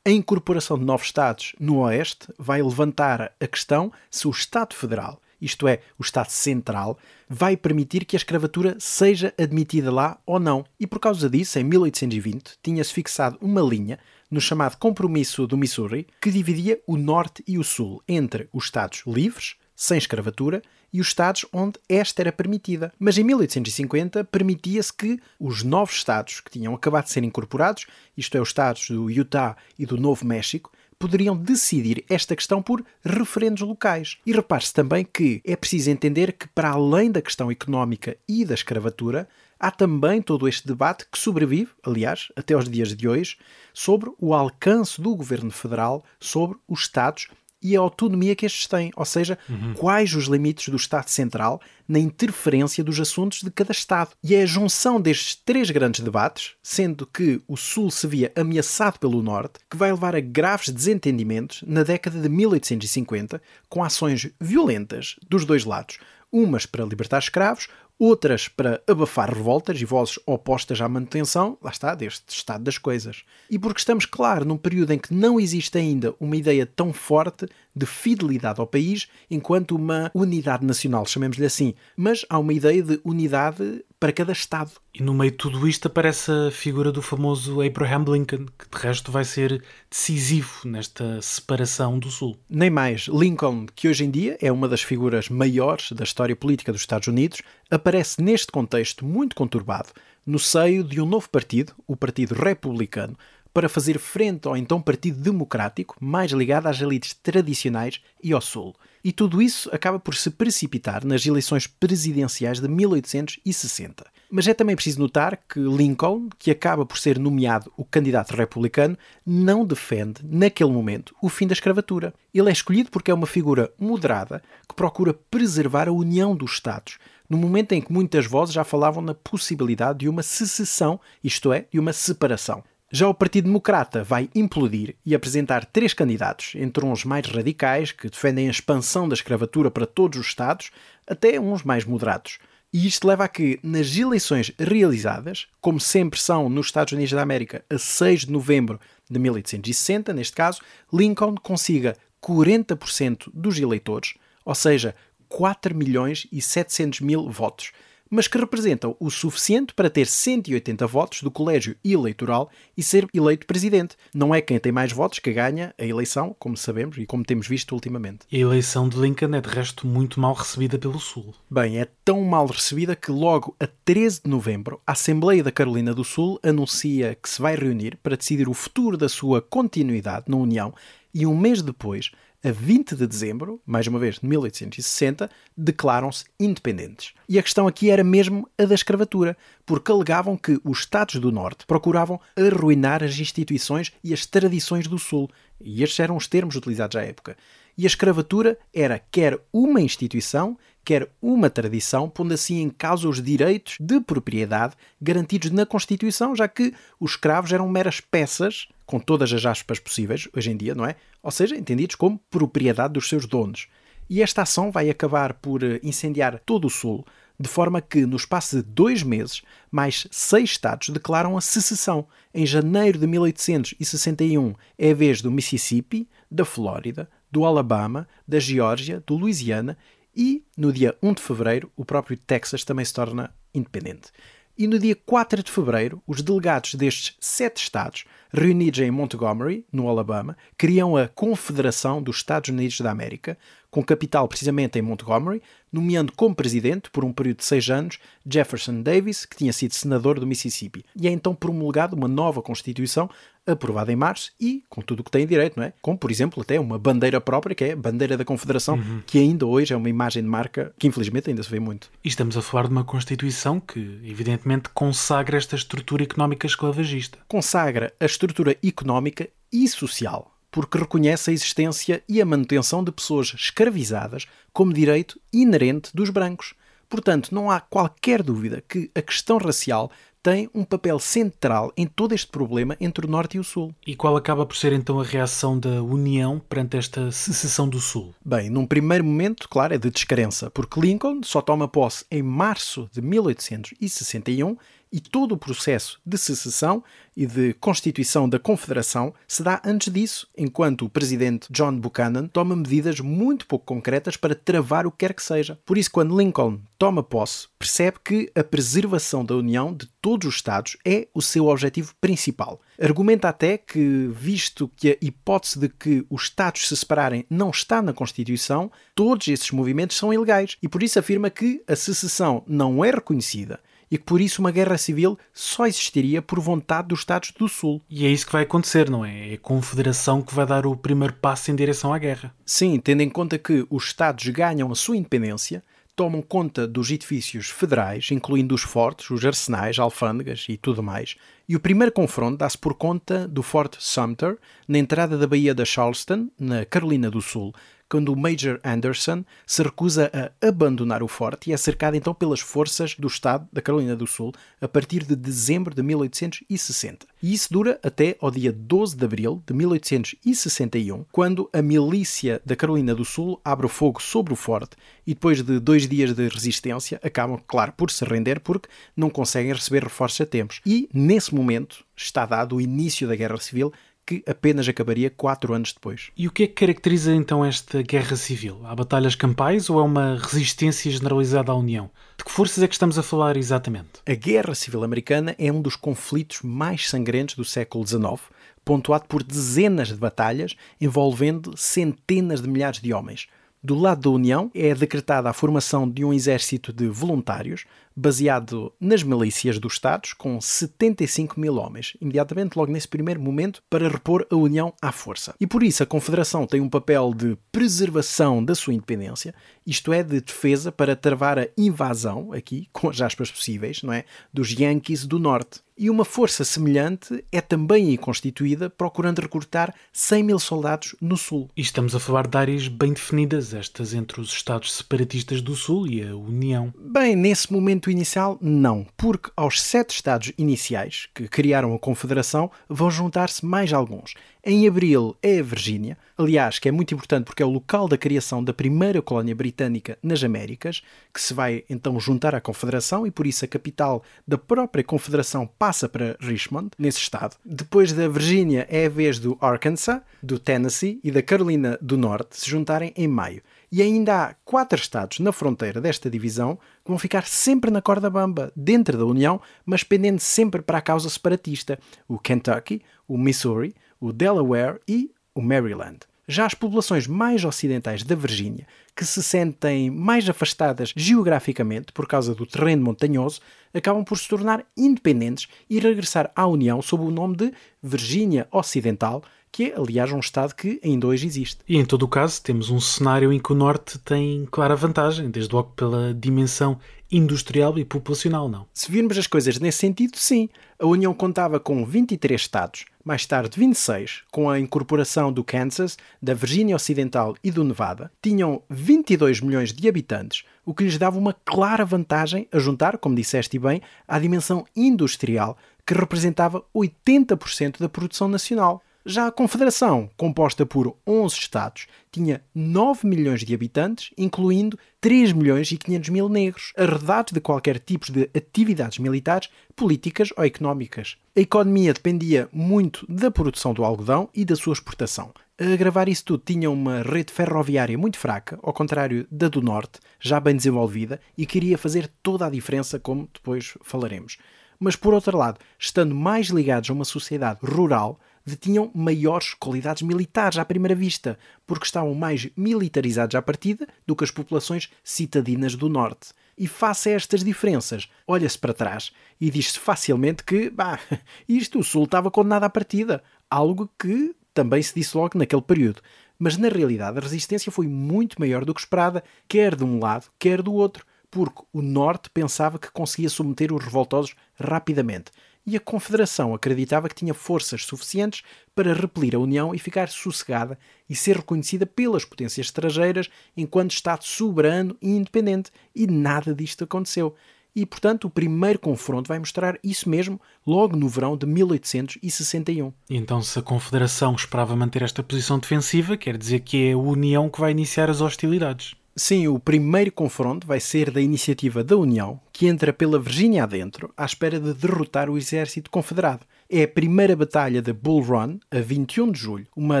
A 0.02 0.10
incorporação 0.10 0.78
de 0.78 0.84
novos 0.86 1.08
Estados 1.08 1.52
no 1.60 1.80
Oeste 1.80 2.28
vai 2.38 2.62
levantar 2.62 3.34
a 3.38 3.46
questão 3.46 3.92
se 4.10 4.26
o 4.26 4.30
Estado 4.30 4.74
Federal, 4.74 5.20
isto 5.38 5.68
é, 5.68 5.80
o 5.98 6.02
Estado 6.02 6.30
Central, 6.30 6.98
vai 7.28 7.54
permitir 7.54 8.06
que 8.06 8.16
a 8.16 8.18
escravatura 8.18 8.76
seja 8.80 9.34
admitida 9.38 9.92
lá 9.92 10.18
ou 10.24 10.40
não. 10.40 10.64
E 10.80 10.86
por 10.86 11.00
causa 11.00 11.28
disso, 11.28 11.58
em 11.58 11.64
1820, 11.64 12.54
tinha-se 12.62 12.94
fixado 12.94 13.36
uma 13.42 13.60
linha 13.60 13.98
no 14.30 14.40
chamado 14.40 14.78
Compromisso 14.78 15.46
do 15.46 15.58
Missouri 15.58 16.06
que 16.18 16.30
dividia 16.30 16.80
o 16.86 16.96
Norte 16.96 17.44
e 17.46 17.58
o 17.58 17.64
Sul 17.64 18.02
entre 18.08 18.48
os 18.54 18.64
Estados 18.64 19.02
livres, 19.06 19.56
sem 19.76 19.98
escravatura, 19.98 20.62
e 20.92 21.00
os 21.00 21.08
estados 21.08 21.44
onde 21.52 21.78
esta 21.88 22.22
era 22.22 22.32
permitida. 22.32 22.92
Mas 22.98 23.18
em 23.18 23.24
1850 23.24 24.24
permitia-se 24.24 24.92
que 24.92 25.20
os 25.38 25.62
novos 25.62 25.96
estados 25.96 26.40
que 26.40 26.50
tinham 26.50 26.74
acabado 26.74 27.04
de 27.04 27.10
ser 27.10 27.24
incorporados, 27.24 27.86
isto 28.16 28.36
é, 28.36 28.40
os 28.40 28.48
estados 28.48 28.88
do 28.88 29.10
Utah 29.10 29.56
e 29.78 29.86
do 29.86 29.96
Novo 29.96 30.26
México, 30.26 30.70
poderiam 31.00 31.34
decidir 31.34 32.04
esta 32.10 32.36
questão 32.36 32.62
por 32.62 32.84
referendos 33.02 33.62
locais. 33.62 34.18
E 34.26 34.32
repare-se 34.32 34.74
também 34.74 35.02
que 35.02 35.40
é 35.46 35.56
preciso 35.56 35.88
entender 35.90 36.32
que, 36.32 36.46
para 36.48 36.68
além 36.68 37.10
da 37.10 37.22
questão 37.22 37.50
económica 37.50 38.18
e 38.28 38.44
da 38.44 38.52
escravatura, 38.52 39.26
há 39.58 39.70
também 39.70 40.20
todo 40.20 40.46
este 40.46 40.68
debate 40.68 41.06
que 41.10 41.18
sobrevive, 41.18 41.70
aliás, 41.82 42.28
até 42.36 42.52
aos 42.52 42.68
dias 42.68 42.94
de 42.94 43.08
hoje, 43.08 43.38
sobre 43.72 44.10
o 44.18 44.34
alcance 44.34 45.00
do 45.00 45.16
governo 45.16 45.50
federal 45.50 46.04
sobre 46.18 46.58
os 46.68 46.82
Estados 46.82 47.28
e 47.62 47.76
a 47.76 47.80
autonomia 47.80 48.34
que 48.34 48.46
estes 48.46 48.66
têm, 48.66 48.90
ou 48.96 49.04
seja, 49.04 49.38
uhum. 49.48 49.74
quais 49.74 50.14
os 50.14 50.24
limites 50.24 50.68
do 50.68 50.76
Estado 50.76 51.08
Central 51.08 51.60
na 51.86 51.98
interferência 51.98 52.82
dos 52.84 52.98
assuntos 53.00 53.42
de 53.42 53.50
cada 53.50 53.72
Estado. 53.72 54.10
E 54.22 54.34
é 54.34 54.42
a 54.42 54.46
junção 54.46 55.00
destes 55.00 55.34
três 55.34 55.70
grandes 55.70 56.00
debates, 56.00 56.52
sendo 56.62 57.06
que 57.06 57.42
o 57.48 57.56
Sul 57.56 57.90
se 57.90 58.06
via 58.06 58.32
ameaçado 58.36 58.98
pelo 58.98 59.22
Norte, 59.22 59.60
que 59.68 59.76
vai 59.76 59.90
levar 59.90 60.14
a 60.14 60.20
graves 60.20 60.70
desentendimentos 60.70 61.62
na 61.66 61.82
década 61.82 62.20
de 62.20 62.28
1850, 62.28 63.42
com 63.68 63.82
ações 63.82 64.30
violentas 64.40 65.16
dos 65.28 65.44
dois 65.44 65.64
lados, 65.64 65.98
umas 66.32 66.64
para 66.64 66.84
libertar 66.84 67.18
escravos, 67.18 67.68
outras 68.00 68.48
para 68.48 68.82
abafar 68.88 69.32
revoltas 69.32 69.78
e 69.78 69.84
vozes 69.84 70.18
opostas 70.24 70.80
à 70.80 70.88
manutenção, 70.88 71.58
lá 71.62 71.70
está, 71.70 71.94
deste 71.94 72.34
estado 72.34 72.64
das 72.64 72.78
coisas. 72.78 73.24
E 73.50 73.58
porque 73.58 73.80
estamos, 73.80 74.06
claro, 74.06 74.46
num 74.46 74.56
período 74.56 74.92
em 74.92 74.98
que 74.98 75.12
não 75.12 75.38
existe 75.38 75.76
ainda 75.76 76.14
uma 76.18 76.34
ideia 76.34 76.64
tão 76.64 76.94
forte 76.94 77.46
de 77.74 77.86
fidelidade 77.86 78.60
ao 78.60 78.66
país 78.66 79.08
enquanto 79.30 79.76
uma 79.76 80.10
unidade 80.14 80.64
nacional, 80.64 81.06
chamemos-lhe 81.06 81.46
assim, 81.46 81.74
mas 81.96 82.24
há 82.28 82.38
uma 82.38 82.52
ideia 82.52 82.82
de 82.82 83.00
unidade 83.04 83.84
para 83.98 84.12
cada 84.12 84.32
Estado. 84.32 84.70
E 84.94 85.02
no 85.02 85.12
meio 85.12 85.30
de 85.30 85.36
tudo 85.36 85.68
isto 85.68 85.86
aparece 85.86 86.32
a 86.32 86.50
figura 86.50 86.90
do 86.90 87.02
famoso 87.02 87.60
Abraham 87.60 88.04
Lincoln, 88.08 88.46
que 88.46 88.68
de 88.70 88.82
resto 88.82 89.12
vai 89.12 89.24
ser 89.24 89.62
decisivo 89.90 90.62
nesta 90.64 91.20
separação 91.20 91.98
do 91.98 92.10
Sul. 92.10 92.38
Nem 92.48 92.70
mais. 92.70 93.06
Lincoln, 93.08 93.66
que 93.74 93.88
hoje 93.88 94.04
em 94.04 94.10
dia 94.10 94.38
é 94.40 94.50
uma 94.50 94.68
das 94.68 94.82
figuras 94.82 95.28
maiores 95.28 95.92
da 95.92 96.04
história 96.04 96.34
política 96.34 96.72
dos 96.72 96.80
Estados 96.80 97.08
Unidos, 97.08 97.42
aparece 97.70 98.22
neste 98.22 98.50
contexto 98.50 99.04
muito 99.04 99.36
conturbado, 99.36 99.90
no 100.26 100.38
seio 100.38 100.82
de 100.84 101.00
um 101.00 101.06
novo 101.06 101.28
partido, 101.28 101.72
o 101.86 101.96
Partido 101.96 102.34
Republicano, 102.34 103.16
para 103.52 103.68
fazer 103.68 103.98
frente 103.98 104.46
ao 104.46 104.56
então 104.56 104.80
Partido 104.80 105.20
Democrático, 105.20 105.96
mais 106.00 106.32
ligado 106.32 106.66
às 106.66 106.80
elites 106.80 107.14
tradicionais 107.14 108.00
e 108.22 108.32
ao 108.32 108.40
Sul. 108.40 108.74
E 109.02 109.12
tudo 109.12 109.40
isso 109.40 109.70
acaba 109.72 109.98
por 109.98 110.14
se 110.14 110.30
precipitar 110.30 111.04
nas 111.06 111.24
eleições 111.24 111.66
presidenciais 111.66 112.60
de 112.60 112.68
1860. 112.68 114.06
Mas 114.30 114.46
é 114.46 114.54
também 114.54 114.76
preciso 114.76 115.00
notar 115.00 115.36
que 115.48 115.58
Lincoln, 115.58 116.28
que 116.38 116.50
acaba 116.50 116.86
por 116.86 116.98
ser 116.98 117.18
nomeado 117.18 117.72
o 117.76 117.84
candidato 117.84 118.36
republicano, 118.36 118.96
não 119.26 119.66
defende, 119.66 120.20
naquele 120.22 120.70
momento, 120.70 121.14
o 121.20 121.28
fim 121.28 121.46
da 121.46 121.52
escravatura. 121.52 122.14
Ele 122.32 122.48
é 122.48 122.52
escolhido 122.52 122.90
porque 122.90 123.10
é 123.10 123.14
uma 123.14 123.26
figura 123.26 123.72
moderada 123.76 124.40
que 124.68 124.74
procura 124.74 125.12
preservar 125.12 125.88
a 125.88 125.92
união 125.92 126.36
dos 126.36 126.52
Estados, 126.52 126.98
no 127.28 127.38
momento 127.38 127.72
em 127.72 127.80
que 127.80 127.92
muitas 127.92 128.26
vozes 128.26 128.54
já 128.54 128.62
falavam 128.62 129.02
na 129.02 129.14
possibilidade 129.14 130.00
de 130.00 130.08
uma 130.08 130.22
secessão, 130.22 131.00
isto 131.24 131.52
é, 131.52 131.66
de 131.72 131.80
uma 131.80 131.92
separação. 131.92 132.62
Já 132.92 133.06
o 133.08 133.14
Partido 133.14 133.44
Democrata 133.44 134.02
vai 134.02 134.28
implodir 134.34 134.96
e 135.06 135.14
apresentar 135.14 135.64
três 135.64 135.94
candidatos, 135.94 136.54
entre 136.56 136.84
uns 136.84 137.04
mais 137.04 137.24
radicais, 137.24 137.92
que 137.92 138.10
defendem 138.10 138.48
a 138.48 138.50
expansão 138.50 139.08
da 139.08 139.14
escravatura 139.14 139.70
para 139.70 139.86
todos 139.86 140.18
os 140.18 140.26
Estados, 140.26 140.72
até 141.06 141.38
uns 141.38 141.62
mais 141.62 141.84
moderados. 141.84 142.40
E 142.72 142.88
isto 142.88 143.06
leva 143.06 143.22
a 143.22 143.28
que, 143.28 143.60
nas 143.62 143.96
eleições 143.96 144.50
realizadas, 144.58 145.46
como 145.60 145.78
sempre 145.78 146.18
são 146.18 146.48
nos 146.48 146.66
Estados 146.66 146.92
Unidos 146.92 147.12
da 147.12 147.22
América, 147.22 147.64
a 147.70 147.78
6 147.78 148.22
de 148.22 148.32
novembro 148.32 148.80
de 149.08 149.20
1860, 149.20 150.12
neste 150.12 150.34
caso, 150.34 150.60
Lincoln 150.92 151.36
consiga 151.36 151.96
40% 152.20 153.30
dos 153.32 153.56
eleitores, 153.60 154.14
ou 154.44 154.54
seja, 154.54 154.96
4 155.28 155.76
milhões 155.76 156.26
e 156.32 156.42
700 156.42 157.00
mil 157.00 157.30
votos 157.30 157.70
mas 158.10 158.26
que 158.26 158.36
representam 158.36 158.96
o 158.98 159.08
suficiente 159.08 159.72
para 159.72 159.88
ter 159.88 160.06
180 160.06 160.86
votos 160.86 161.22
do 161.22 161.30
colégio 161.30 161.76
eleitoral 161.84 162.50
e 162.76 162.82
ser 162.82 163.06
eleito 163.14 163.46
presidente. 163.46 163.96
Não 164.12 164.34
é 164.34 164.40
quem 164.40 164.58
tem 164.58 164.72
mais 164.72 164.92
votos 164.92 165.20
que 165.20 165.32
ganha 165.32 165.72
a 165.78 165.84
eleição, 165.84 166.34
como 166.38 166.56
sabemos 166.56 166.98
e 166.98 167.06
como 167.06 167.24
temos 167.24 167.46
visto 167.46 167.72
ultimamente. 167.72 168.26
A 168.30 168.36
eleição 168.36 168.88
de 168.88 168.98
Lincoln 168.98 169.34
é 169.34 169.40
de 169.40 169.48
resto 169.48 169.86
muito 169.86 170.18
mal 170.18 170.34
recebida 170.34 170.78
pelo 170.78 170.98
Sul. 170.98 171.32
Bem, 171.48 171.78
é 171.78 171.86
tão 172.04 172.22
mal 172.22 172.46
recebida 172.46 172.96
que 172.96 173.12
logo 173.12 173.54
a 173.60 173.68
13 173.84 174.22
de 174.24 174.30
novembro 174.30 174.80
a 174.86 174.92
Assembleia 174.92 175.44
da 175.44 175.52
Carolina 175.52 175.94
do 175.94 176.04
Sul 176.04 176.40
anuncia 176.42 177.14
que 177.14 177.28
se 177.28 177.40
vai 177.40 177.54
reunir 177.54 177.96
para 178.02 178.16
decidir 178.16 178.48
o 178.48 178.54
futuro 178.54 178.96
da 178.96 179.08
sua 179.08 179.40
continuidade 179.40 180.24
na 180.28 180.36
União 180.36 180.74
e 181.12 181.26
um 181.26 181.36
mês 181.36 181.62
depois 181.62 182.10
a 182.42 182.50
20 182.50 182.96
de 182.96 183.06
dezembro, 183.06 183.60
mais 183.66 183.86
uma 183.86 183.98
vez 183.98 184.18
de 184.18 184.26
1860, 184.26 185.28
declaram-se 185.54 186.24
independentes. 186.38 187.12
E 187.28 187.38
a 187.38 187.42
questão 187.42 187.66
aqui 187.66 187.90
era 187.90 188.02
mesmo 188.02 188.48
a 188.56 188.64
da 188.64 188.74
escravatura, 188.74 189.36
porque 189.66 189.92
alegavam 189.92 190.36
que 190.36 190.58
os 190.64 190.80
Estados 190.80 191.16
do 191.16 191.30
Norte 191.30 191.66
procuravam 191.66 192.18
arruinar 192.34 193.04
as 193.04 193.18
instituições 193.18 193.92
e 194.02 194.14
as 194.14 194.24
tradições 194.24 194.86
do 194.86 194.98
Sul. 194.98 195.30
E 195.60 195.82
estes 195.82 196.00
eram 196.00 196.16
os 196.16 196.26
termos 196.26 196.56
utilizados 196.56 196.96
à 196.96 197.02
época. 197.02 197.36
E 197.76 197.84
a 197.84 197.86
escravatura 197.86 198.58
era 198.74 198.98
quer 198.98 199.38
uma 199.52 199.80
instituição, 199.80 200.56
quer 200.84 201.08
uma 201.20 201.50
tradição, 201.50 202.08
pondo 202.08 202.34
assim 202.34 202.60
em 202.60 202.70
causa 202.70 203.08
os 203.08 203.22
direitos 203.22 203.76
de 203.78 204.00
propriedade 204.00 204.74
garantidos 205.00 205.50
na 205.50 205.66
Constituição, 205.66 206.34
já 206.34 206.48
que 206.48 206.74
os 206.98 207.12
escravos 207.12 207.52
eram 207.52 207.68
meras 207.68 208.00
peças 208.00 208.68
com 208.86 208.98
todas 208.98 209.32
as 209.32 209.46
aspas 209.46 209.78
possíveis, 209.78 210.26
hoje 210.36 210.50
em 210.50 210.56
dia, 210.56 210.74
não 210.74 210.84
é? 210.84 210.96
Ou 211.22 211.30
seja, 211.30 211.56
entendidos 211.56 211.94
como 211.94 212.20
propriedade 212.30 212.94
dos 212.94 213.08
seus 213.08 213.26
donos. 213.26 213.68
E 214.08 214.20
esta 214.22 214.42
ação 214.42 214.72
vai 214.72 214.90
acabar 214.90 215.34
por 215.34 215.62
eh, 215.62 215.78
incendiar 215.84 216.40
todo 216.40 216.66
o 216.66 216.70
Sul, 216.70 217.06
de 217.38 217.48
forma 217.48 217.80
que, 217.80 218.04
no 218.04 218.16
espaço 218.16 218.56
de 218.56 218.62
dois 218.62 219.04
meses, 219.04 219.42
mais 219.70 220.06
seis 220.10 220.50
estados 220.50 220.88
declaram 220.88 221.38
a 221.38 221.40
secessão. 221.40 222.08
Em 222.34 222.44
janeiro 222.44 222.98
de 222.98 223.06
1861 223.06 224.54
é 224.76 224.90
a 224.90 224.94
vez 224.94 225.22
do 225.22 225.30
Mississippi, 225.30 226.08
da 226.28 226.44
Flórida, 226.44 227.08
do 227.30 227.44
Alabama, 227.44 228.08
da 228.26 228.40
Geórgia, 228.40 229.02
do 229.06 229.16
Louisiana 229.16 229.78
e, 230.14 230.44
no 230.56 230.72
dia 230.72 230.96
1 231.02 231.14
de 231.14 231.22
fevereiro, 231.22 231.72
o 231.76 231.84
próprio 231.84 232.16
Texas 232.16 232.64
também 232.64 232.84
se 232.84 232.92
torna 232.92 233.34
independente. 233.54 234.10
E 234.56 234.66
no 234.66 234.78
dia 234.78 234.94
4 234.94 235.42
de 235.42 235.50
fevereiro, 235.50 236.02
os 236.06 236.20
delegados 236.22 236.74
destes 236.74 237.16
sete 237.20 237.62
estados 237.62 238.04
reunidos 238.32 238.80
em 238.80 238.90
Montgomery, 238.90 239.64
no 239.72 239.88
Alabama, 239.88 240.36
criam 240.56 240.96
a 240.96 241.08
Confederação 241.08 242.02
dos 242.02 242.16
Estados 242.16 242.50
Unidos 242.50 242.80
da 242.80 242.90
América, 242.90 243.36
com 243.70 243.84
capital 243.84 244.26
precisamente 244.26 244.78
em 244.78 244.82
Montgomery, 244.82 245.40
nomeando 245.72 246.12
como 246.12 246.34
presidente, 246.34 246.90
por 246.90 247.04
um 247.04 247.12
período 247.12 247.38
de 247.38 247.44
seis 247.44 247.70
anos, 247.70 247.98
Jefferson 248.28 248.82
Davis, 248.82 249.24
que 249.24 249.36
tinha 249.36 249.52
sido 249.52 249.74
senador 249.74 250.18
do 250.18 250.26
Mississippi. 250.26 250.84
E 250.96 251.06
é 251.06 251.10
então 251.10 251.34
promulgada 251.34 251.94
uma 251.94 252.08
nova 252.08 252.42
Constituição, 252.42 253.08
aprovada 253.46 253.92
em 253.92 253.96
março 253.96 254.32
e 254.40 254.62
com 254.68 254.82
tudo 254.82 255.00
o 255.00 255.04
que 255.04 255.10
tem 255.10 255.26
direito, 255.26 255.56
não 255.56 255.64
é? 255.64 255.72
Como, 255.80 255.96
por 255.96 256.10
exemplo, 256.10 256.42
até 256.42 256.60
uma 256.60 256.78
bandeira 256.78 257.20
própria, 257.20 257.54
que 257.54 257.64
é 257.64 257.72
a 257.72 257.76
bandeira 257.76 258.16
da 258.16 258.24
Confederação, 258.24 258.76
uhum. 258.76 259.02
que 259.06 259.18
ainda 259.18 259.46
hoje 259.46 259.72
é 259.72 259.76
uma 259.76 259.88
imagem 259.88 260.22
de 260.22 260.28
marca 260.28 260.72
que 260.78 260.86
infelizmente 260.86 261.30
ainda 261.30 261.42
se 261.42 261.50
vê 261.50 261.58
muito. 261.58 261.90
E 262.04 262.08
estamos 262.08 262.36
a 262.36 262.42
falar 262.42 262.64
de 262.64 262.72
uma 262.72 262.84
Constituição 262.84 263.58
que, 263.58 264.00
evidentemente, 264.04 264.68
consagra 264.70 265.38
esta 265.38 265.56
estrutura 265.56 266.02
económica 266.02 266.46
esclavagista. 266.46 267.18
Consagra 267.26 267.92
a 267.98 268.04
estrutura 268.20 268.56
económica 268.62 269.28
e 269.52 269.66
social 269.66 270.30
porque 270.50 270.78
reconhece 270.78 271.30
a 271.30 271.32
existência 271.32 272.02
e 272.08 272.20
a 272.20 272.26
manutenção 272.26 272.82
de 272.82 272.90
pessoas 272.90 273.32
escravizadas 273.34 274.26
como 274.52 274.72
direito 274.72 275.18
inerente 275.32 275.90
dos 275.94 276.10
brancos. 276.10 276.54
Portanto, 276.88 277.32
não 277.32 277.48
há 277.50 277.60
qualquer 277.60 278.20
dúvida 278.20 278.60
que 278.66 278.90
a 278.94 279.00
questão 279.00 279.38
racial 279.38 279.92
tem 280.22 280.50
um 280.54 280.64
papel 280.64 280.98
central 280.98 281.72
em 281.76 281.86
todo 281.86 282.12
este 282.12 282.26
problema 282.26 282.76
entre 282.80 283.06
o 283.06 283.08
Norte 283.08 283.36
e 283.36 283.40
o 283.40 283.44
Sul. 283.44 283.74
E 283.86 283.96
qual 283.96 284.16
acaba 284.16 284.44
por 284.44 284.56
ser 284.56 284.72
então 284.72 285.00
a 285.00 285.04
reação 285.04 285.58
da 285.58 285.82
União 285.82 286.40
perante 286.48 286.76
esta 286.76 287.10
secessão 287.10 287.68
do 287.68 287.80
Sul? 287.80 288.14
Bem, 288.22 288.50
num 288.50 288.66
primeiro 288.66 289.04
momento, 289.04 289.48
claro, 289.48 289.74
é 289.74 289.78
de 289.78 289.90
descrença, 289.90 290.50
porque 290.50 290.80
Lincoln 290.80 291.20
só 291.22 291.40
toma 291.40 291.68
posse 291.68 292.04
em 292.10 292.22
março 292.22 292.90
de 292.92 293.00
1861 293.00 294.56
e 294.92 295.00
todo 295.00 295.32
o 295.32 295.38
processo 295.38 296.00
de 296.04 296.18
secessão 296.18 296.82
e 297.16 297.26
de 297.26 297.52
constituição 297.54 298.28
da 298.28 298.38
Confederação 298.38 299.14
se 299.26 299.42
dá 299.42 299.60
antes 299.64 299.92
disso, 299.92 300.28
enquanto 300.36 300.84
o 300.84 300.88
presidente 300.88 301.48
John 301.50 301.78
Buchanan 301.78 302.26
toma 302.26 302.56
medidas 302.56 303.00
muito 303.00 303.46
pouco 303.46 303.66
concretas 303.66 304.16
para 304.16 304.34
travar 304.34 304.86
o 304.86 304.90
que 304.90 304.98
quer 304.98 305.14
que 305.14 305.22
seja. 305.22 305.58
Por 305.64 305.76
isso, 305.78 305.90
quando 305.90 306.18
Lincoln 306.18 306.60
toma 306.78 307.02
posse, 307.02 307.48
percebe 307.58 307.98
que 308.04 308.32
a 308.34 308.42
preservação 308.42 309.24
da 309.24 309.34
união 309.34 309.74
de 309.74 309.86
todos 310.00 310.28
os 310.28 310.34
Estados 310.36 310.76
é 310.84 311.08
o 311.14 311.20
seu 311.20 311.48
objetivo 311.48 311.94
principal. 312.00 312.60
Argumenta 312.80 313.28
até 313.28 313.58
que, 313.58 314.08
visto 314.12 314.70
que 314.74 314.90
a 314.90 314.96
hipótese 315.00 315.58
de 315.58 315.68
que 315.68 316.06
os 316.08 316.22
Estados 316.22 316.66
se 316.66 316.76
separarem 316.76 317.26
não 317.28 317.50
está 317.50 317.82
na 317.82 317.92
Constituição, 317.92 318.70
todos 318.94 319.28
esses 319.28 319.50
movimentos 319.50 319.96
são 319.96 320.12
ilegais 320.12 320.56
e 320.62 320.68
por 320.68 320.82
isso 320.82 320.98
afirma 320.98 321.28
que 321.28 321.62
a 321.66 321.76
secessão 321.76 322.42
não 322.46 322.84
é 322.84 322.90
reconhecida 322.90 323.60
e 323.90 323.98
que 323.98 324.04
por 324.04 324.20
isso 324.20 324.40
uma 324.40 324.50
guerra 324.50 324.78
civil 324.78 325.18
só 325.32 325.66
existiria 325.66 326.22
por 326.22 326.38
vontade 326.38 326.88
dos 326.88 327.00
Estados 327.00 327.32
do 327.32 327.48
Sul. 327.48 327.82
E 327.90 328.06
é 328.06 328.08
isso 328.08 328.26
que 328.26 328.32
vai 328.32 328.44
acontecer, 328.44 328.88
não 328.88 329.04
é? 329.04 329.32
É 329.32 329.34
a 329.34 329.38
Confederação 329.38 330.22
que 330.22 330.34
vai 330.34 330.46
dar 330.46 330.66
o 330.66 330.76
primeiro 330.76 331.14
passo 331.14 331.50
em 331.50 331.56
direção 331.56 331.92
à 331.92 331.98
guerra. 331.98 332.34
Sim, 332.46 332.78
tendo 332.78 333.02
em 333.02 333.10
conta 333.10 333.38
que 333.38 333.66
os 333.68 333.84
Estados 333.84 334.26
ganham 334.28 334.70
a 334.70 334.74
sua 334.74 334.96
independência, 334.96 335.62
tomam 335.96 336.22
conta 336.22 336.66
dos 336.66 336.90
edifícios 336.90 337.50
federais, 337.50 338.08
incluindo 338.10 338.54
os 338.54 338.62
fortes, 338.62 339.10
os 339.10 339.24
arsenais, 339.24 339.78
alfândegas 339.78 340.46
e 340.48 340.56
tudo 340.56 340.82
mais. 340.82 341.16
E 341.48 341.56
o 341.56 341.60
primeiro 341.60 341.92
confronto 341.92 342.38
dá-se 342.38 342.56
por 342.56 342.74
conta 342.74 343.28
do 343.28 343.42
Fort 343.42 343.76
Sumter, 343.78 344.38
na 344.66 344.78
entrada 344.78 345.18
da 345.18 345.26
Baía 345.26 345.54
da 345.54 345.64
Charleston, 345.64 346.28
na 346.38 346.64
Carolina 346.64 347.10
do 347.10 347.20
Sul, 347.20 347.52
quando 347.90 348.12
o 348.12 348.16
Major 348.16 348.60
Anderson 348.64 349.24
se 349.44 349.62
recusa 349.62 350.10
a 350.14 350.46
abandonar 350.46 351.02
o 351.02 351.08
forte 351.08 351.50
e 351.50 351.52
é 351.52 351.56
cercado 351.56 351.96
então 351.96 352.14
pelas 352.14 352.38
forças 352.38 352.94
do 352.94 353.08
Estado 353.08 353.48
da 353.52 353.60
Carolina 353.60 353.96
do 353.96 354.06
Sul 354.06 354.32
a 354.60 354.68
partir 354.68 355.04
de 355.04 355.16
dezembro 355.16 355.74
de 355.74 355.82
1860. 355.82 357.06
E 357.20 357.34
isso 357.34 357.52
dura 357.52 357.80
até 357.82 358.16
ao 358.20 358.30
dia 358.30 358.52
12 358.52 358.96
de 358.96 359.04
abril 359.04 359.42
de 359.44 359.52
1861, 359.52 361.04
quando 361.10 361.50
a 361.52 361.60
milícia 361.60 362.40
da 362.46 362.54
Carolina 362.54 362.94
do 362.94 363.04
Sul 363.04 363.40
abre 363.44 363.66
fogo 363.68 364.00
sobre 364.00 364.32
o 364.32 364.36
forte 364.36 364.76
e 365.04 365.12
depois 365.12 365.42
de 365.42 365.58
dois 365.58 365.88
dias 365.88 366.14
de 366.14 366.28
resistência 366.28 367.00
acabam, 367.02 367.40
claro, 367.46 367.72
por 367.72 367.90
se 367.90 368.04
render 368.04 368.38
porque 368.38 368.68
não 368.96 369.10
conseguem 369.10 369.52
receber 369.52 369.82
reforços 369.82 370.20
a 370.20 370.26
tempos. 370.26 370.60
E 370.64 370.88
nesse 370.94 371.34
momento 371.34 371.84
está 371.96 372.24
dado 372.24 372.56
o 372.56 372.60
início 372.60 373.08
da 373.08 373.16
Guerra 373.16 373.38
Civil 373.38 373.72
que 374.10 374.24
apenas 374.28 374.68
acabaria 374.68 375.08
quatro 375.08 375.54
anos 375.54 375.72
depois. 375.72 376.10
E 376.16 376.26
o 376.26 376.32
que 376.32 376.42
é 376.42 376.46
que 376.48 376.54
caracteriza 376.54 377.14
então 377.14 377.44
esta 377.44 377.80
guerra 377.80 378.16
civil? 378.16 378.60
Há 378.64 378.74
batalhas 378.74 379.14
campais 379.14 379.70
ou 379.70 379.78
é 379.78 379.82
uma 379.84 380.18
resistência 380.20 380.90
generalizada 380.90 381.52
à 381.52 381.54
União? 381.54 381.88
De 382.18 382.24
que 382.24 382.30
forças 382.32 382.60
é 382.60 382.66
que 382.66 382.74
estamos 382.74 382.98
a 382.98 383.04
falar 383.04 383.36
exatamente? 383.36 384.00
A 384.04 384.14
Guerra 384.14 384.52
Civil 384.56 384.82
Americana 384.82 385.36
é 385.38 385.52
um 385.52 385.62
dos 385.62 385.76
conflitos 385.76 386.40
mais 386.42 386.88
sangrentos 386.88 387.36
do 387.36 387.44
século 387.44 387.86
XIX, 387.86 388.20
pontuado 388.64 389.04
por 389.06 389.22
dezenas 389.22 389.88
de 389.88 389.94
batalhas 389.94 390.56
envolvendo 390.80 391.56
centenas 391.56 392.42
de 392.42 392.48
milhares 392.48 392.80
de 392.80 392.92
homens. 392.92 393.28
Do 393.62 393.74
lado 393.74 394.00
da 394.00 394.10
União 394.10 394.50
é 394.54 394.74
decretada 394.74 395.28
a 395.28 395.34
formação 395.34 395.86
de 395.86 396.02
um 396.02 396.14
exército 396.14 396.72
de 396.72 396.88
voluntários 396.88 397.66
baseado 397.94 398.72
nas 398.80 399.02
milícias 399.02 399.58
dos 399.58 399.74
Estados, 399.74 400.14
com 400.14 400.40
75 400.40 401.38
mil 401.38 401.56
homens, 401.56 401.94
imediatamente 402.00 402.56
logo 402.56 402.72
nesse 402.72 402.88
primeiro 402.88 403.20
momento, 403.20 403.62
para 403.68 403.86
repor 403.86 404.26
a 404.30 404.34
União 404.34 404.72
à 404.80 404.90
força. 404.90 405.34
E 405.38 405.46
por 405.46 405.62
isso 405.62 405.82
a 405.82 405.86
Confederação 405.86 406.46
tem 406.46 406.62
um 406.62 406.70
papel 406.70 407.12
de 407.12 407.36
preservação 407.52 408.42
da 408.42 408.54
sua 408.54 408.72
independência, 408.72 409.34
isto 409.66 409.92
é, 409.92 410.02
de 410.02 410.22
defesa 410.22 410.72
para 410.72 410.96
travar 410.96 411.38
a 411.38 411.48
invasão, 411.58 412.32
aqui, 412.32 412.66
com 412.72 412.88
as 412.88 412.98
aspas 413.02 413.30
possíveis, 413.30 413.82
não 413.82 413.92
é, 413.92 414.06
dos 414.32 414.50
Yankees 414.52 415.04
do 415.04 415.18
Norte. 415.18 415.60
E 415.82 415.88
uma 415.88 416.04
força 416.04 416.44
semelhante 416.44 417.24
é 417.32 417.40
também 417.40 417.96
constituída, 417.96 418.68
procurando 418.68 419.22
recrutar 419.22 419.74
100 419.94 420.22
mil 420.22 420.38
soldados 420.38 420.94
no 421.00 421.16
Sul. 421.16 421.48
E 421.56 421.62
estamos 421.62 421.94
a 421.96 421.98
falar 421.98 422.26
de 422.26 422.36
áreas 422.36 422.68
bem 422.68 422.92
definidas, 422.92 423.54
estas 423.54 423.94
entre 423.94 424.20
os 424.20 424.30
Estados 424.30 424.74
separatistas 424.74 425.40
do 425.40 425.56
Sul 425.56 425.86
e 425.86 426.06
a 426.06 426.14
União. 426.14 426.70
Bem, 426.78 427.16
nesse 427.16 427.50
momento 427.50 427.90
inicial, 427.90 428.36
não, 428.42 428.86
porque 428.94 429.30
aos 429.34 429.62
sete 429.62 429.94
Estados 429.94 430.34
iniciais 430.36 431.08
que 431.14 431.26
criaram 431.26 431.74
a 431.74 431.78
Confederação 431.78 432.50
vão 432.68 432.90
juntar-se 432.90 433.46
mais 433.46 433.72
alguns. 433.72 434.12
Em 434.42 434.66
abril 434.66 435.14
é 435.22 435.38
a 435.38 435.42
Virgínia, 435.42 435.98
aliás, 436.16 436.58
que 436.58 436.66
é 436.66 436.72
muito 436.72 436.94
importante 436.94 437.26
porque 437.26 437.42
é 437.42 437.46
o 437.46 437.50
local 437.50 437.86
da 437.86 437.98
criação 437.98 438.42
da 438.42 438.54
primeira 438.54 439.02
colónia 439.02 439.34
britânica 439.34 439.98
nas 440.02 440.24
Américas, 440.24 440.82
que 441.12 441.20
se 441.20 441.34
vai 441.34 441.62
então 441.68 442.00
juntar 442.00 442.34
à 442.34 442.40
Confederação 442.40 443.06
e 443.06 443.10
por 443.10 443.26
isso 443.26 443.44
a 443.44 443.48
capital 443.48 444.02
da 444.26 444.38
própria 444.38 444.82
Confederação 444.82 445.46
passa 445.58 445.90
para 445.90 446.16
Richmond, 446.20 446.70
nesse 446.78 447.00
estado. 447.00 447.36
Depois 447.44 447.92
da 447.92 448.08
Virgínia 448.08 448.66
é 448.70 448.86
a 448.86 448.88
vez 448.88 449.18
do 449.18 449.36
Arkansas, 449.42 450.00
do 450.22 450.38
Tennessee 450.38 451.00
e 451.04 451.10
da 451.10 451.22
Carolina 451.22 451.78
do 451.82 451.98
Norte 451.98 452.40
se 452.40 452.48
juntarem 452.48 452.94
em 452.96 453.06
maio. 453.06 453.42
E 453.70 453.82
ainda 453.82 454.24
há 454.24 454.34
quatro 454.44 454.80
estados 454.80 455.20
na 455.20 455.32
fronteira 455.32 455.80
desta 455.80 456.10
divisão 456.10 456.56
que 456.82 456.90
vão 456.90 456.98
ficar 456.98 457.26
sempre 457.26 457.70
na 457.70 457.80
corda 457.80 458.10
bamba, 458.10 458.50
dentro 458.56 458.98
da 458.98 459.04
União, 459.04 459.40
mas 459.64 459.84
pendendo 459.84 460.18
sempre 460.18 460.60
para 460.60 460.78
a 460.78 460.82
causa 460.82 461.08
separatista: 461.08 461.78
o 462.08 462.18
Kentucky, 462.18 462.82
o 463.06 463.16
Missouri, 463.16 463.74
o 464.00 464.12
Delaware 464.12 464.80
e 464.88 465.10
o 465.34 465.42
Maryland. 465.42 465.98
Já 466.26 466.46
as 466.46 466.54
populações 466.54 467.06
mais 467.08 467.44
ocidentais 467.44 468.04
da 468.04 468.14
Virgínia, 468.14 468.66
que 468.94 469.04
se 469.04 469.20
sentem 469.22 469.90
mais 469.90 470.28
afastadas 470.28 470.92
geograficamente 470.94 471.92
por 471.92 472.06
causa 472.06 472.34
do 472.34 472.46
terreno 472.46 472.84
montanhoso, 472.84 473.40
acabam 473.74 474.04
por 474.04 474.16
se 474.16 474.28
tornar 474.28 474.64
independentes 474.76 475.48
e 475.68 475.80
regressar 475.80 476.30
à 476.36 476.46
União 476.46 476.80
sob 476.80 477.04
o 477.04 477.10
nome 477.10 477.36
de 477.36 477.52
Virgínia 477.82 478.46
Ocidental, 478.52 479.24
que 479.52 479.72
é, 479.72 479.74
aliás, 479.76 480.12
um 480.12 480.20
Estado 480.20 480.54
que 480.54 480.80
ainda 480.84 481.08
hoje 481.08 481.26
existe. 481.26 481.58
E 481.68 481.76
em 481.76 481.84
todo 481.84 482.04
o 482.04 482.08
caso, 482.08 482.40
temos 482.40 482.70
um 482.70 482.78
cenário 482.78 483.32
em 483.32 483.40
que 483.40 483.52
o 483.52 483.56
Norte 483.56 483.98
tem 483.98 484.46
clara 484.52 484.76
vantagem, 484.76 485.30
desde 485.30 485.52
logo 485.52 485.70
pela 485.70 486.14
dimensão 486.14 486.78
industrial 487.10 487.76
e 487.76 487.84
populacional, 487.84 488.48
não? 488.48 488.66
Se 488.72 488.90
virmos 488.90 489.18
as 489.18 489.26
coisas 489.26 489.58
nesse 489.58 489.78
sentido, 489.78 490.16
sim. 490.16 490.48
A 490.82 490.86
União 490.86 491.12
contava 491.12 491.60
com 491.60 491.84
23 491.84 492.40
Estados, 492.40 492.86
mais 493.04 493.26
tarde 493.26 493.60
26, 493.60 494.22
com 494.32 494.48
a 494.48 494.58
incorporação 494.58 495.30
do 495.30 495.44
Kansas, 495.44 495.98
da 496.22 496.32
Virgínia 496.32 496.74
Ocidental 496.74 497.36
e 497.44 497.50
do 497.50 497.62
Nevada, 497.62 498.10
tinham 498.22 498.62
22 498.70 499.42
milhões 499.42 499.74
de 499.74 499.86
habitantes, 499.86 500.42
o 500.64 500.72
que 500.72 500.82
lhes 500.82 500.96
dava 500.96 501.18
uma 501.18 501.36
clara 501.44 501.84
vantagem 501.84 502.48
a 502.50 502.58
juntar, 502.58 502.96
como 502.96 503.14
disseste 503.14 503.58
bem, 503.58 503.82
à 504.08 504.18
dimensão 504.18 504.64
industrial, 504.74 505.58
que 505.86 505.92
representava 505.92 506.64
80% 506.74 507.78
da 507.78 507.88
produção 507.90 508.26
nacional. 508.26 508.82
Já 509.04 509.26
a 509.26 509.32
Confederação, 509.32 510.10
composta 510.14 510.66
por 510.66 510.94
11 511.06 511.34
Estados, 511.34 511.86
tinha 512.12 512.42
9 512.54 513.08
milhões 513.08 513.40
de 513.40 513.54
habitantes, 513.54 514.10
incluindo 514.16 514.78
3 515.00 515.32
milhões 515.32 515.72
e 515.72 515.78
500 515.78 516.10
mil 516.10 516.28
negros, 516.28 516.74
arredados 516.76 517.32
de 517.32 517.40
qualquer 517.40 517.78
tipo 517.78 518.12
de 518.12 518.28
atividades 518.36 518.98
militares, 518.98 519.48
políticas 519.74 520.28
ou 520.36 520.44
económicas. 520.44 521.16
A 521.34 521.40
economia 521.40 521.94
dependia 521.94 522.46
muito 522.52 523.06
da 523.10 523.30
produção 523.30 523.72
do 523.72 523.84
algodão 523.84 524.28
e 524.34 524.44
da 524.44 524.54
sua 524.54 524.74
exportação. 524.74 525.32
A 525.58 525.72
agravar 525.72 526.06
isso 526.06 526.24
tudo, 526.24 526.42
tinha 526.44 526.70
uma 526.70 527.02
rede 527.02 527.32
ferroviária 527.32 527.96
muito 527.96 528.18
fraca, 528.18 528.58
ao 528.62 528.72
contrário 528.72 529.26
da 529.30 529.48
do 529.48 529.62
Norte, 529.62 529.98
já 530.20 530.38
bem 530.38 530.54
desenvolvida, 530.54 531.18
e 531.38 531.46
queria 531.46 531.78
fazer 531.78 532.10
toda 532.22 532.44
a 532.44 532.50
diferença, 532.50 533.00
como 533.00 533.30
depois 533.32 533.78
falaremos. 533.82 534.36
mas 534.82 534.96
por 534.96 535.12
outro 535.12 535.36
lado, 535.36 535.60
estando 535.78 536.14
mais 536.14 536.46
ligados 536.48 536.88
a 536.88 536.92
uma 536.94 537.04
sociedade 537.04 537.60
rural, 537.62 538.18
detinham 538.44 538.90
maiores 538.94 539.54
qualidades 539.54 540.02
militares 540.02 540.58
à 540.58 540.64
primeira 540.64 540.94
vista, 540.94 541.38
porque 541.66 541.84
estavam 541.84 542.14
mais 542.14 542.48
militarizados 542.56 543.34
à 543.34 543.42
partida 543.42 543.86
do 544.06 544.16
que 544.16 544.24
as 544.24 544.30
populações 544.30 544.90
citadinas 545.04 545.74
do 545.74 545.88
norte. 545.88 546.30
E 546.56 546.66
face 546.66 547.08
a 547.08 547.12
estas 547.12 547.42
diferenças, 547.42 548.08
olha-se 548.26 548.58
para 548.58 548.74
trás 548.74 549.12
e 549.40 549.50
diz-se 549.50 549.78
facilmente 549.78 550.44
que, 550.44 550.68
bah, 550.68 550.98
isto 551.48 551.78
o 551.78 551.84
Sul 551.84 552.04
estava 552.04 552.30
condenado 552.30 552.64
à 552.64 552.70
partida, 552.70 553.22
algo 553.48 553.90
que 553.98 554.34
também 554.52 554.82
se 554.82 554.94
disse 554.94 555.16
logo 555.16 555.38
naquele 555.38 555.62
período. 555.62 556.02
Mas 556.38 556.56
na 556.56 556.68
realidade 556.68 557.18
a 557.18 557.20
resistência 557.20 557.70
foi 557.70 557.86
muito 557.86 558.38
maior 558.38 558.64
do 558.64 558.74
que 558.74 558.80
esperada, 558.80 559.22
quer 559.48 559.76
de 559.76 559.84
um 559.84 559.98
lado, 560.00 560.28
quer 560.38 560.62
do 560.62 560.72
outro, 560.72 561.06
porque 561.30 561.62
o 561.72 561.80
Norte 561.80 562.28
pensava 562.30 562.78
que 562.78 562.90
conseguia 562.90 563.28
submeter 563.28 563.72
os 563.72 563.84
revoltosos 563.84 564.34
rapidamente 564.54 565.30
e 565.66 565.76
a 565.76 565.80
Confederação 565.80 566.54
acreditava 566.54 567.08
que 567.08 567.14
tinha 567.14 567.34
forças 567.34 567.84
suficientes 567.84 568.42
para 568.74 568.94
repelir 568.94 569.34
a 569.34 569.38
União 569.38 569.74
e 569.74 569.78
ficar 569.78 570.08
sossegada 570.08 570.78
e 571.08 571.14
ser 571.14 571.36
reconhecida 571.36 571.84
pelas 571.84 572.24
potências 572.24 572.66
estrangeiras 572.66 573.28
enquanto 573.56 573.92
Estado 573.92 574.24
soberano 574.24 574.96
e 575.00 575.10
independente. 575.10 575.70
E 575.94 576.06
nada 576.06 576.54
disto 576.54 576.84
aconteceu. 576.84 577.34
E, 577.74 577.86
portanto, 577.86 578.24
o 578.24 578.30
primeiro 578.30 578.78
confronto 578.78 579.28
vai 579.28 579.38
mostrar 579.38 579.78
isso 579.84 580.08
mesmo 580.08 580.40
logo 580.66 580.96
no 580.96 581.08
verão 581.08 581.36
de 581.36 581.46
1861. 581.46 582.92
Então, 583.08 583.40
se 583.40 583.58
a 583.58 583.62
Confederação 583.62 584.34
esperava 584.34 584.74
manter 584.74 585.02
esta 585.02 585.22
posição 585.22 585.58
defensiva, 585.58 586.16
quer 586.16 586.36
dizer 586.36 586.60
que 586.60 586.88
é 586.88 586.92
a 586.92 586.98
União 586.98 587.48
que 587.48 587.60
vai 587.60 587.70
iniciar 587.70 588.10
as 588.10 588.20
hostilidades. 588.20 588.94
Sim, 589.22 589.48
o 589.48 589.58
primeiro 589.58 590.10
confronto 590.10 590.66
vai 590.66 590.80
ser 590.80 591.10
da 591.10 591.20
iniciativa 591.20 591.84
da 591.84 591.94
União, 591.94 592.40
que 592.50 592.66
entra 592.66 592.90
pela 592.90 593.18
Virgínia 593.18 593.64
adentro, 593.64 594.10
à 594.16 594.24
espera 594.24 594.58
de 594.58 594.72
derrotar 594.72 595.28
o 595.28 595.36
exército 595.36 595.90
confederado. 595.90 596.46
É 596.72 596.84
a 596.84 596.88
primeira 596.88 597.34
batalha 597.34 597.82
de 597.82 597.92
Bull 597.92 598.22
Run, 598.22 598.60
a 598.70 598.78
21 598.78 599.32
de 599.32 599.40
julho, 599.40 599.66
uma 599.74 600.00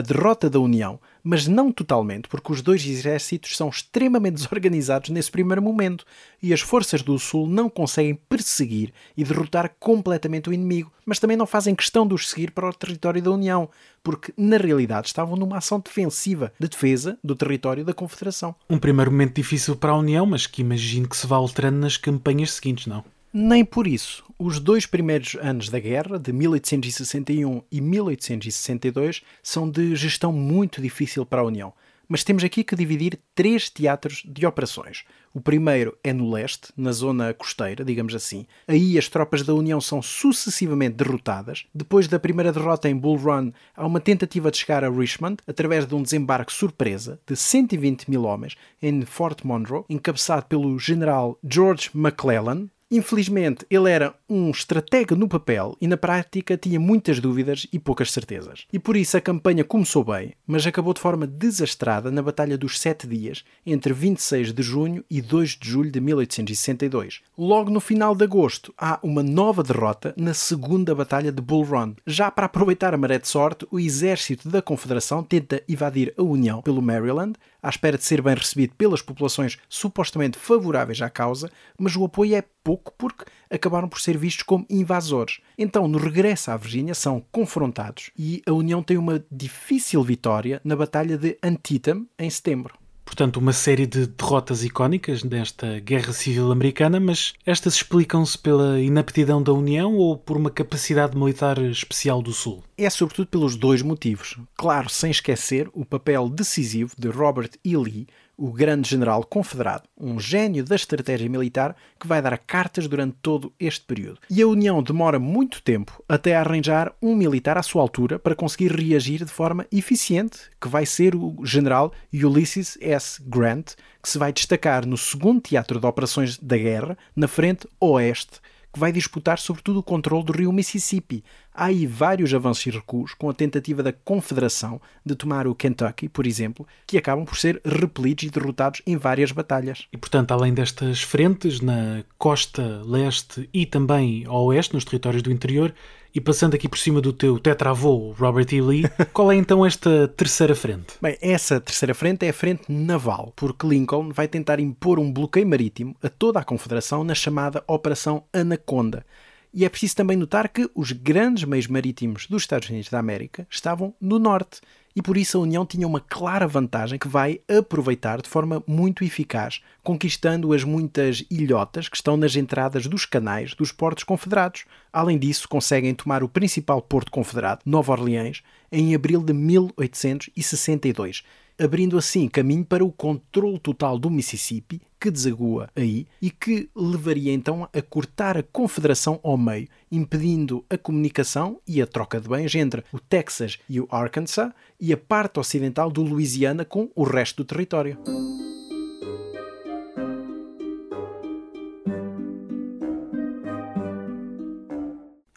derrota 0.00 0.48
da 0.48 0.60
União, 0.60 1.00
mas 1.20 1.48
não 1.48 1.72
totalmente, 1.72 2.28
porque 2.28 2.52
os 2.52 2.62
dois 2.62 2.86
exércitos 2.86 3.56
são 3.56 3.68
extremamente 3.68 4.34
desorganizados 4.38 5.10
nesse 5.10 5.32
primeiro 5.32 5.60
momento 5.60 6.04
e 6.40 6.54
as 6.54 6.60
forças 6.60 7.02
do 7.02 7.18
Sul 7.18 7.48
não 7.48 7.68
conseguem 7.68 8.14
perseguir 8.14 8.92
e 9.16 9.24
derrotar 9.24 9.74
completamente 9.80 10.48
o 10.48 10.52
inimigo, 10.52 10.92
mas 11.04 11.18
também 11.18 11.36
não 11.36 11.44
fazem 11.44 11.74
questão 11.74 12.06
de 12.06 12.14
os 12.14 12.30
seguir 12.30 12.52
para 12.52 12.68
o 12.68 12.72
território 12.72 13.20
da 13.20 13.32
União, 13.32 13.68
porque 14.00 14.32
na 14.36 14.56
realidade 14.56 15.08
estavam 15.08 15.34
numa 15.34 15.58
ação 15.58 15.80
defensiva 15.80 16.52
de 16.56 16.68
defesa 16.68 17.18
do 17.24 17.34
território 17.34 17.84
da 17.84 17.92
Confederação. 17.92 18.54
Um 18.70 18.78
primeiro 18.78 19.10
momento 19.10 19.34
difícil 19.34 19.74
para 19.74 19.90
a 19.90 19.98
União, 19.98 20.24
mas 20.24 20.46
que 20.46 20.62
imagino 20.62 21.08
que 21.08 21.16
se 21.16 21.26
vá 21.26 21.34
alterando 21.34 21.78
nas 21.78 21.96
campanhas 21.96 22.52
seguintes, 22.52 22.86
não? 22.86 23.04
Nem 23.32 23.64
por 23.64 23.86
isso. 23.86 24.24
Os 24.36 24.58
dois 24.58 24.86
primeiros 24.86 25.36
anos 25.40 25.68
da 25.68 25.78
guerra, 25.78 26.18
de 26.18 26.32
1861 26.32 27.62
e 27.70 27.80
1862, 27.80 29.22
são 29.40 29.70
de 29.70 29.94
gestão 29.94 30.32
muito 30.32 30.82
difícil 30.82 31.24
para 31.24 31.40
a 31.40 31.44
União. 31.44 31.72
Mas 32.08 32.24
temos 32.24 32.42
aqui 32.42 32.64
que 32.64 32.74
dividir 32.74 33.20
três 33.36 33.70
teatros 33.70 34.24
de 34.26 34.44
operações. 34.44 35.04
O 35.32 35.40
primeiro 35.40 35.96
é 36.02 36.12
no 36.12 36.28
leste, 36.28 36.72
na 36.76 36.90
zona 36.90 37.32
costeira, 37.32 37.84
digamos 37.84 38.16
assim. 38.16 38.48
Aí 38.66 38.98
as 38.98 39.08
tropas 39.08 39.44
da 39.44 39.54
União 39.54 39.80
são 39.80 40.02
sucessivamente 40.02 40.96
derrotadas. 40.96 41.66
Depois 41.72 42.08
da 42.08 42.18
primeira 42.18 42.52
derrota 42.52 42.88
em 42.88 42.96
Bull 42.96 43.16
Run, 43.16 43.52
há 43.76 43.86
uma 43.86 44.00
tentativa 44.00 44.50
de 44.50 44.58
chegar 44.58 44.82
a 44.82 44.90
Richmond 44.90 45.36
através 45.46 45.86
de 45.86 45.94
um 45.94 46.02
desembarque 46.02 46.52
surpresa 46.52 47.20
de 47.24 47.36
120 47.36 48.10
mil 48.10 48.24
homens 48.24 48.56
em 48.82 49.02
Fort 49.02 49.44
Monroe, 49.44 49.84
encabeçado 49.88 50.46
pelo 50.46 50.76
general 50.80 51.38
George 51.44 51.90
McClellan, 51.94 52.68
Infelizmente, 52.92 53.64
ele 53.70 53.88
era 53.88 54.12
um 54.28 54.50
estratega 54.50 55.14
no 55.14 55.28
papel 55.28 55.76
e 55.80 55.86
na 55.86 55.96
prática 55.96 56.56
tinha 56.56 56.80
muitas 56.80 57.20
dúvidas 57.20 57.64
e 57.72 57.78
poucas 57.78 58.10
certezas. 58.10 58.66
E 58.72 58.80
por 58.80 58.96
isso 58.96 59.16
a 59.16 59.20
campanha 59.20 59.62
começou 59.62 60.02
bem, 60.02 60.34
mas 60.44 60.66
acabou 60.66 60.92
de 60.92 61.00
forma 61.00 61.24
desastrada 61.24 62.10
na 62.10 62.20
Batalha 62.20 62.58
dos 62.58 62.80
Sete 62.80 63.06
Dias, 63.06 63.44
entre 63.64 63.92
26 63.92 64.52
de 64.52 64.62
junho 64.62 65.04
e 65.08 65.22
2 65.22 65.50
de 65.50 65.70
julho 65.70 65.90
de 65.92 66.00
1862. 66.00 67.20
Logo 67.38 67.70
no 67.70 67.78
final 67.78 68.12
de 68.12 68.24
agosto, 68.24 68.74
há 68.76 68.98
uma 69.04 69.22
nova 69.22 69.62
derrota 69.62 70.12
na 70.16 70.34
segunda 70.34 70.92
Batalha 70.92 71.30
de 71.30 71.40
Bull 71.40 71.62
Run. 71.62 71.94
Já 72.04 72.28
para 72.28 72.46
aproveitar 72.46 72.92
a 72.92 72.98
maré 72.98 73.20
de 73.20 73.28
sorte, 73.28 73.68
o 73.70 73.78
exército 73.78 74.48
da 74.48 74.60
Confederação 74.60 75.22
tenta 75.22 75.62
invadir 75.68 76.12
a 76.18 76.24
União 76.24 76.60
pelo 76.60 76.82
Maryland, 76.82 77.34
à 77.62 77.68
espera 77.68 77.98
de 77.98 78.04
ser 78.04 78.20
bem 78.20 78.34
recebido 78.34 78.74
pelas 78.74 79.02
populações 79.02 79.58
supostamente 79.68 80.38
favoráveis 80.38 81.00
à 81.00 81.10
causa, 81.10 81.50
mas 81.78 81.94
o 81.94 82.04
apoio 82.04 82.34
é 82.34 82.42
pouco 82.64 82.79
porque 82.96 83.24
acabaram 83.50 83.88
por 83.88 84.00
ser 84.00 84.16
vistos 84.16 84.42
como 84.42 84.66
invasores. 84.70 85.40
Então, 85.58 85.88
no 85.88 85.98
regresso 85.98 86.50
à 86.50 86.56
Virgínia, 86.56 86.94
são 86.94 87.24
confrontados 87.32 88.10
e 88.18 88.42
a 88.46 88.52
União 88.52 88.82
tem 88.82 88.96
uma 88.96 89.24
difícil 89.30 90.02
vitória 90.02 90.60
na 90.64 90.76
Batalha 90.76 91.18
de 91.18 91.36
Antietam 91.42 92.06
em 92.18 92.30
setembro. 92.30 92.80
Portanto, 93.10 93.38
uma 93.38 93.52
série 93.52 93.86
de 93.86 94.06
derrotas 94.06 94.62
icónicas 94.62 95.24
nesta 95.24 95.80
Guerra 95.80 96.12
Civil 96.12 96.52
Americana, 96.52 97.00
mas 97.00 97.32
estas 97.44 97.74
explicam-se 97.74 98.38
pela 98.38 98.80
inaptidão 98.80 99.42
da 99.42 99.52
União 99.52 99.96
ou 99.96 100.16
por 100.16 100.36
uma 100.36 100.48
capacidade 100.48 101.18
militar 101.18 101.58
especial 101.58 102.22
do 102.22 102.32
Sul? 102.32 102.62
É 102.78 102.88
sobretudo 102.88 103.26
pelos 103.26 103.56
dois 103.56 103.82
motivos. 103.82 104.38
Claro, 104.56 104.88
sem 104.88 105.10
esquecer 105.10 105.68
o 105.72 105.84
papel 105.84 106.28
decisivo 106.28 106.94
de 106.96 107.08
Robert 107.08 107.50
E. 107.64 107.76
Lee, 107.76 108.06
o 108.40 108.50
grande 108.50 108.88
general 108.88 109.22
confederado, 109.22 109.82
um 110.00 110.18
gênio 110.18 110.64
da 110.64 110.74
estratégia 110.74 111.28
militar 111.28 111.76
que 112.00 112.06
vai 112.06 112.22
dar 112.22 112.38
cartas 112.38 112.88
durante 112.88 113.16
todo 113.20 113.52
este 113.60 113.84
período. 113.84 114.18
E 114.30 114.40
a 114.40 114.46
União 114.46 114.82
demora 114.82 115.18
muito 115.18 115.62
tempo 115.62 116.02
até 116.08 116.34
arranjar 116.34 116.90
um 117.02 117.14
militar 117.14 117.58
à 117.58 117.62
sua 117.62 117.82
altura 117.82 118.18
para 118.18 118.34
conseguir 118.34 118.72
reagir 118.72 119.26
de 119.26 119.30
forma 119.30 119.66
eficiente, 119.70 120.38
que 120.58 120.68
vai 120.68 120.86
ser 120.86 121.14
o 121.14 121.44
general 121.44 121.92
Ulysses 122.10 122.78
S. 122.80 123.22
Grant, 123.22 123.74
que 124.02 124.08
se 124.08 124.16
vai 124.16 124.32
destacar 124.32 124.86
no 124.86 124.96
segundo 124.96 125.42
teatro 125.42 125.78
de 125.78 125.86
operações 125.86 126.38
da 126.38 126.56
guerra, 126.56 126.96
na 127.14 127.28
frente 127.28 127.68
oeste, 127.78 128.40
que 128.72 128.78
vai 128.78 128.92
disputar 128.92 129.38
sobretudo 129.38 129.80
o 129.80 129.82
controle 129.82 130.24
do 130.24 130.32
rio 130.32 130.52
Mississippi. 130.52 131.24
Há 131.52 131.66
aí 131.66 131.86
vários 131.86 132.32
avanços 132.32 132.66
e 132.66 132.70
recuos, 132.70 133.14
com 133.14 133.28
a 133.28 133.34
tentativa 133.34 133.82
da 133.82 133.92
Confederação 133.92 134.80
de 135.04 135.14
tomar 135.14 135.46
o 135.46 135.54
Kentucky, 135.54 136.08
por 136.08 136.26
exemplo, 136.26 136.66
que 136.86 136.96
acabam 136.96 137.24
por 137.24 137.36
ser 137.36 137.60
repelidos 137.64 138.24
e 138.24 138.30
derrotados 138.30 138.82
em 138.86 138.96
várias 138.96 139.32
batalhas. 139.32 139.88
E, 139.92 139.96
portanto, 139.96 140.32
além 140.32 140.54
destas 140.54 141.02
frentes, 141.02 141.60
na 141.60 142.04
costa 142.16 142.82
leste 142.84 143.48
e 143.52 143.66
também 143.66 144.26
oeste, 144.28 144.74
nos 144.74 144.84
territórios 144.84 145.22
do 145.22 145.32
interior, 145.32 145.74
e 146.14 146.20
passando 146.20 146.54
aqui 146.54 146.68
por 146.68 146.78
cima 146.78 147.00
do 147.00 147.12
teu 147.12 147.38
tetravô, 147.38 148.12
Robert 148.12 148.46
E. 148.52 148.60
Lee, 148.60 148.84
qual 149.12 149.30
é 149.30 149.36
então 149.36 149.64
esta 149.64 150.08
terceira 150.08 150.54
frente? 150.54 150.94
Bem, 151.00 151.16
essa 151.20 151.60
terceira 151.60 151.94
frente 151.94 152.26
é 152.26 152.30
a 152.30 152.32
frente 152.32 152.70
naval, 152.70 153.32
porque 153.36 153.66
Lincoln 153.66 154.10
vai 154.10 154.26
tentar 154.26 154.60
impor 154.60 154.98
um 154.98 155.12
bloqueio 155.12 155.46
marítimo 155.46 155.96
a 156.02 156.08
toda 156.08 156.40
a 156.40 156.44
Confederação 156.44 157.04
na 157.04 157.14
chamada 157.14 157.62
Operação 157.66 158.24
Anaconda. 158.32 159.04
E 159.52 159.64
é 159.64 159.68
preciso 159.68 159.96
também 159.96 160.16
notar 160.16 160.48
que 160.48 160.70
os 160.74 160.92
grandes 160.92 161.44
meios 161.44 161.66
marítimos 161.66 162.26
dos 162.26 162.42
Estados 162.42 162.68
Unidos 162.68 162.88
da 162.88 162.98
América 162.98 163.46
estavam 163.50 163.94
no 164.00 164.18
norte 164.18 164.60
e 164.94 165.00
por 165.02 165.16
isso 165.16 165.38
a 165.38 165.40
União 165.40 165.64
tinha 165.64 165.86
uma 165.86 166.00
clara 166.00 166.46
vantagem 166.48 166.98
que 166.98 167.08
vai 167.08 167.40
aproveitar 167.48 168.20
de 168.20 168.28
forma 168.28 168.62
muito 168.66 169.04
eficaz, 169.04 169.60
conquistando 169.82 170.52
as 170.52 170.64
muitas 170.64 171.24
ilhotas 171.30 171.88
que 171.88 171.96
estão 171.96 172.16
nas 172.16 172.34
entradas 172.36 172.86
dos 172.86 173.04
canais 173.04 173.54
dos 173.54 173.72
portos 173.72 174.04
confederados. 174.04 174.64
Além 174.92 175.18
disso, 175.18 175.48
conseguem 175.48 175.94
tomar 175.94 176.22
o 176.22 176.28
principal 176.28 176.82
porto 176.82 177.10
confederado, 177.10 177.62
Nova 177.64 177.92
Orleans, 177.92 178.42
em 178.72 178.94
abril 178.94 179.22
de 179.22 179.32
1862 179.32 181.22
abrindo 181.60 181.98
assim 181.98 182.28
caminho 182.28 182.64
para 182.64 182.84
o 182.84 182.90
controle 182.90 183.58
total 183.58 183.98
do 183.98 184.10
Mississippi, 184.10 184.80
que 184.98 185.10
desagua 185.10 185.68
aí 185.76 186.06
e 186.20 186.30
que 186.30 186.68
levaria 186.74 187.32
então 187.32 187.68
a 187.72 187.82
cortar 187.82 188.36
a 188.36 188.42
confederação 188.42 189.20
ao 189.22 189.36
meio, 189.36 189.68
impedindo 189.92 190.64
a 190.70 190.78
comunicação 190.78 191.60
e 191.66 191.82
a 191.82 191.86
troca 191.86 192.20
de 192.20 192.28
bens 192.28 192.54
entre 192.54 192.84
o 192.92 192.98
Texas 192.98 193.58
e 193.68 193.80
o 193.80 193.88
Arkansas 193.90 194.52
e 194.80 194.92
a 194.92 194.96
parte 194.96 195.38
ocidental 195.38 195.90
do 195.90 196.02
Louisiana 196.02 196.64
com 196.64 196.90
o 196.94 197.04
resto 197.04 197.42
do 197.42 197.46
território. 197.46 197.98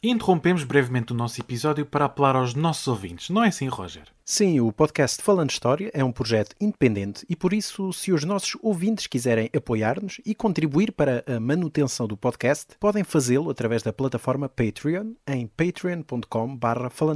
Interrompemos 0.10 0.64
brevemente 0.64 1.14
o 1.14 1.16
nosso 1.16 1.40
episódio 1.40 1.86
para 1.86 2.06
apelar 2.06 2.36
aos 2.36 2.54
nossos 2.54 2.88
ouvintes, 2.88 3.30
não 3.30 3.44
é 3.44 3.48
assim, 3.48 3.68
Roger? 3.68 4.04
Sim, 4.26 4.60
o 4.60 4.72
podcast 4.72 5.22
Falando 5.22 5.50
História 5.50 5.92
é 5.94 6.04
um 6.04 6.12
projeto 6.12 6.56
independente 6.60 7.26
e 7.30 7.36
por 7.36 7.54
isso, 7.54 7.92
se 7.92 8.12
os 8.12 8.24
nossos 8.24 8.58
ouvintes 8.62 9.08
quiserem 9.08 9.50
apoiar-nos 9.56 10.22
e 10.26 10.34
contribuir 10.34 10.92
para 10.92 11.24
a 11.28 11.40
manutenção 11.40 12.08
do 12.08 12.16
podcast, 12.16 12.76
podem 12.80 13.04
fazê-lo 13.04 13.50
através 13.50 13.84
da 13.84 13.92
plataforma 13.92 14.50
Patreon 14.50 15.14
em 15.28 15.50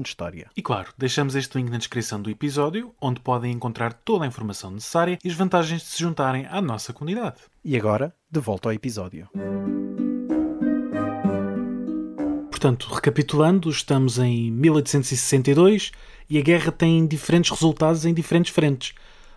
História. 0.05 0.49
E 0.55 0.61
claro, 0.61 0.93
deixamos 0.97 1.35
este 1.35 1.57
link 1.57 1.69
na 1.69 1.77
descrição 1.77 2.21
do 2.21 2.29
episódio, 2.29 2.93
onde 3.01 3.19
podem 3.19 3.51
encontrar 3.51 3.93
toda 3.93 4.25
a 4.25 4.27
informação 4.27 4.71
necessária 4.71 5.17
e 5.23 5.29
as 5.29 5.35
vantagens 5.35 5.81
de 5.81 5.87
se 5.87 5.99
juntarem 5.99 6.45
à 6.47 6.61
nossa 6.61 6.93
comunidade. 6.93 7.41
E 7.63 7.75
agora, 7.77 8.13
de 8.29 8.39
volta 8.39 8.69
ao 8.69 8.73
episódio. 8.73 9.29
Portanto, 12.57 12.91
recapitulando, 12.91 13.69
estamos 13.69 14.17
em 14.17 14.49
1862 14.49 15.91
e 16.27 16.39
a 16.39 16.41
guerra 16.41 16.71
tem 16.71 17.05
diferentes 17.05 17.51
resultados 17.51 18.03
em 18.03 18.15
diferentes 18.15 18.51
frentes. 18.51 18.95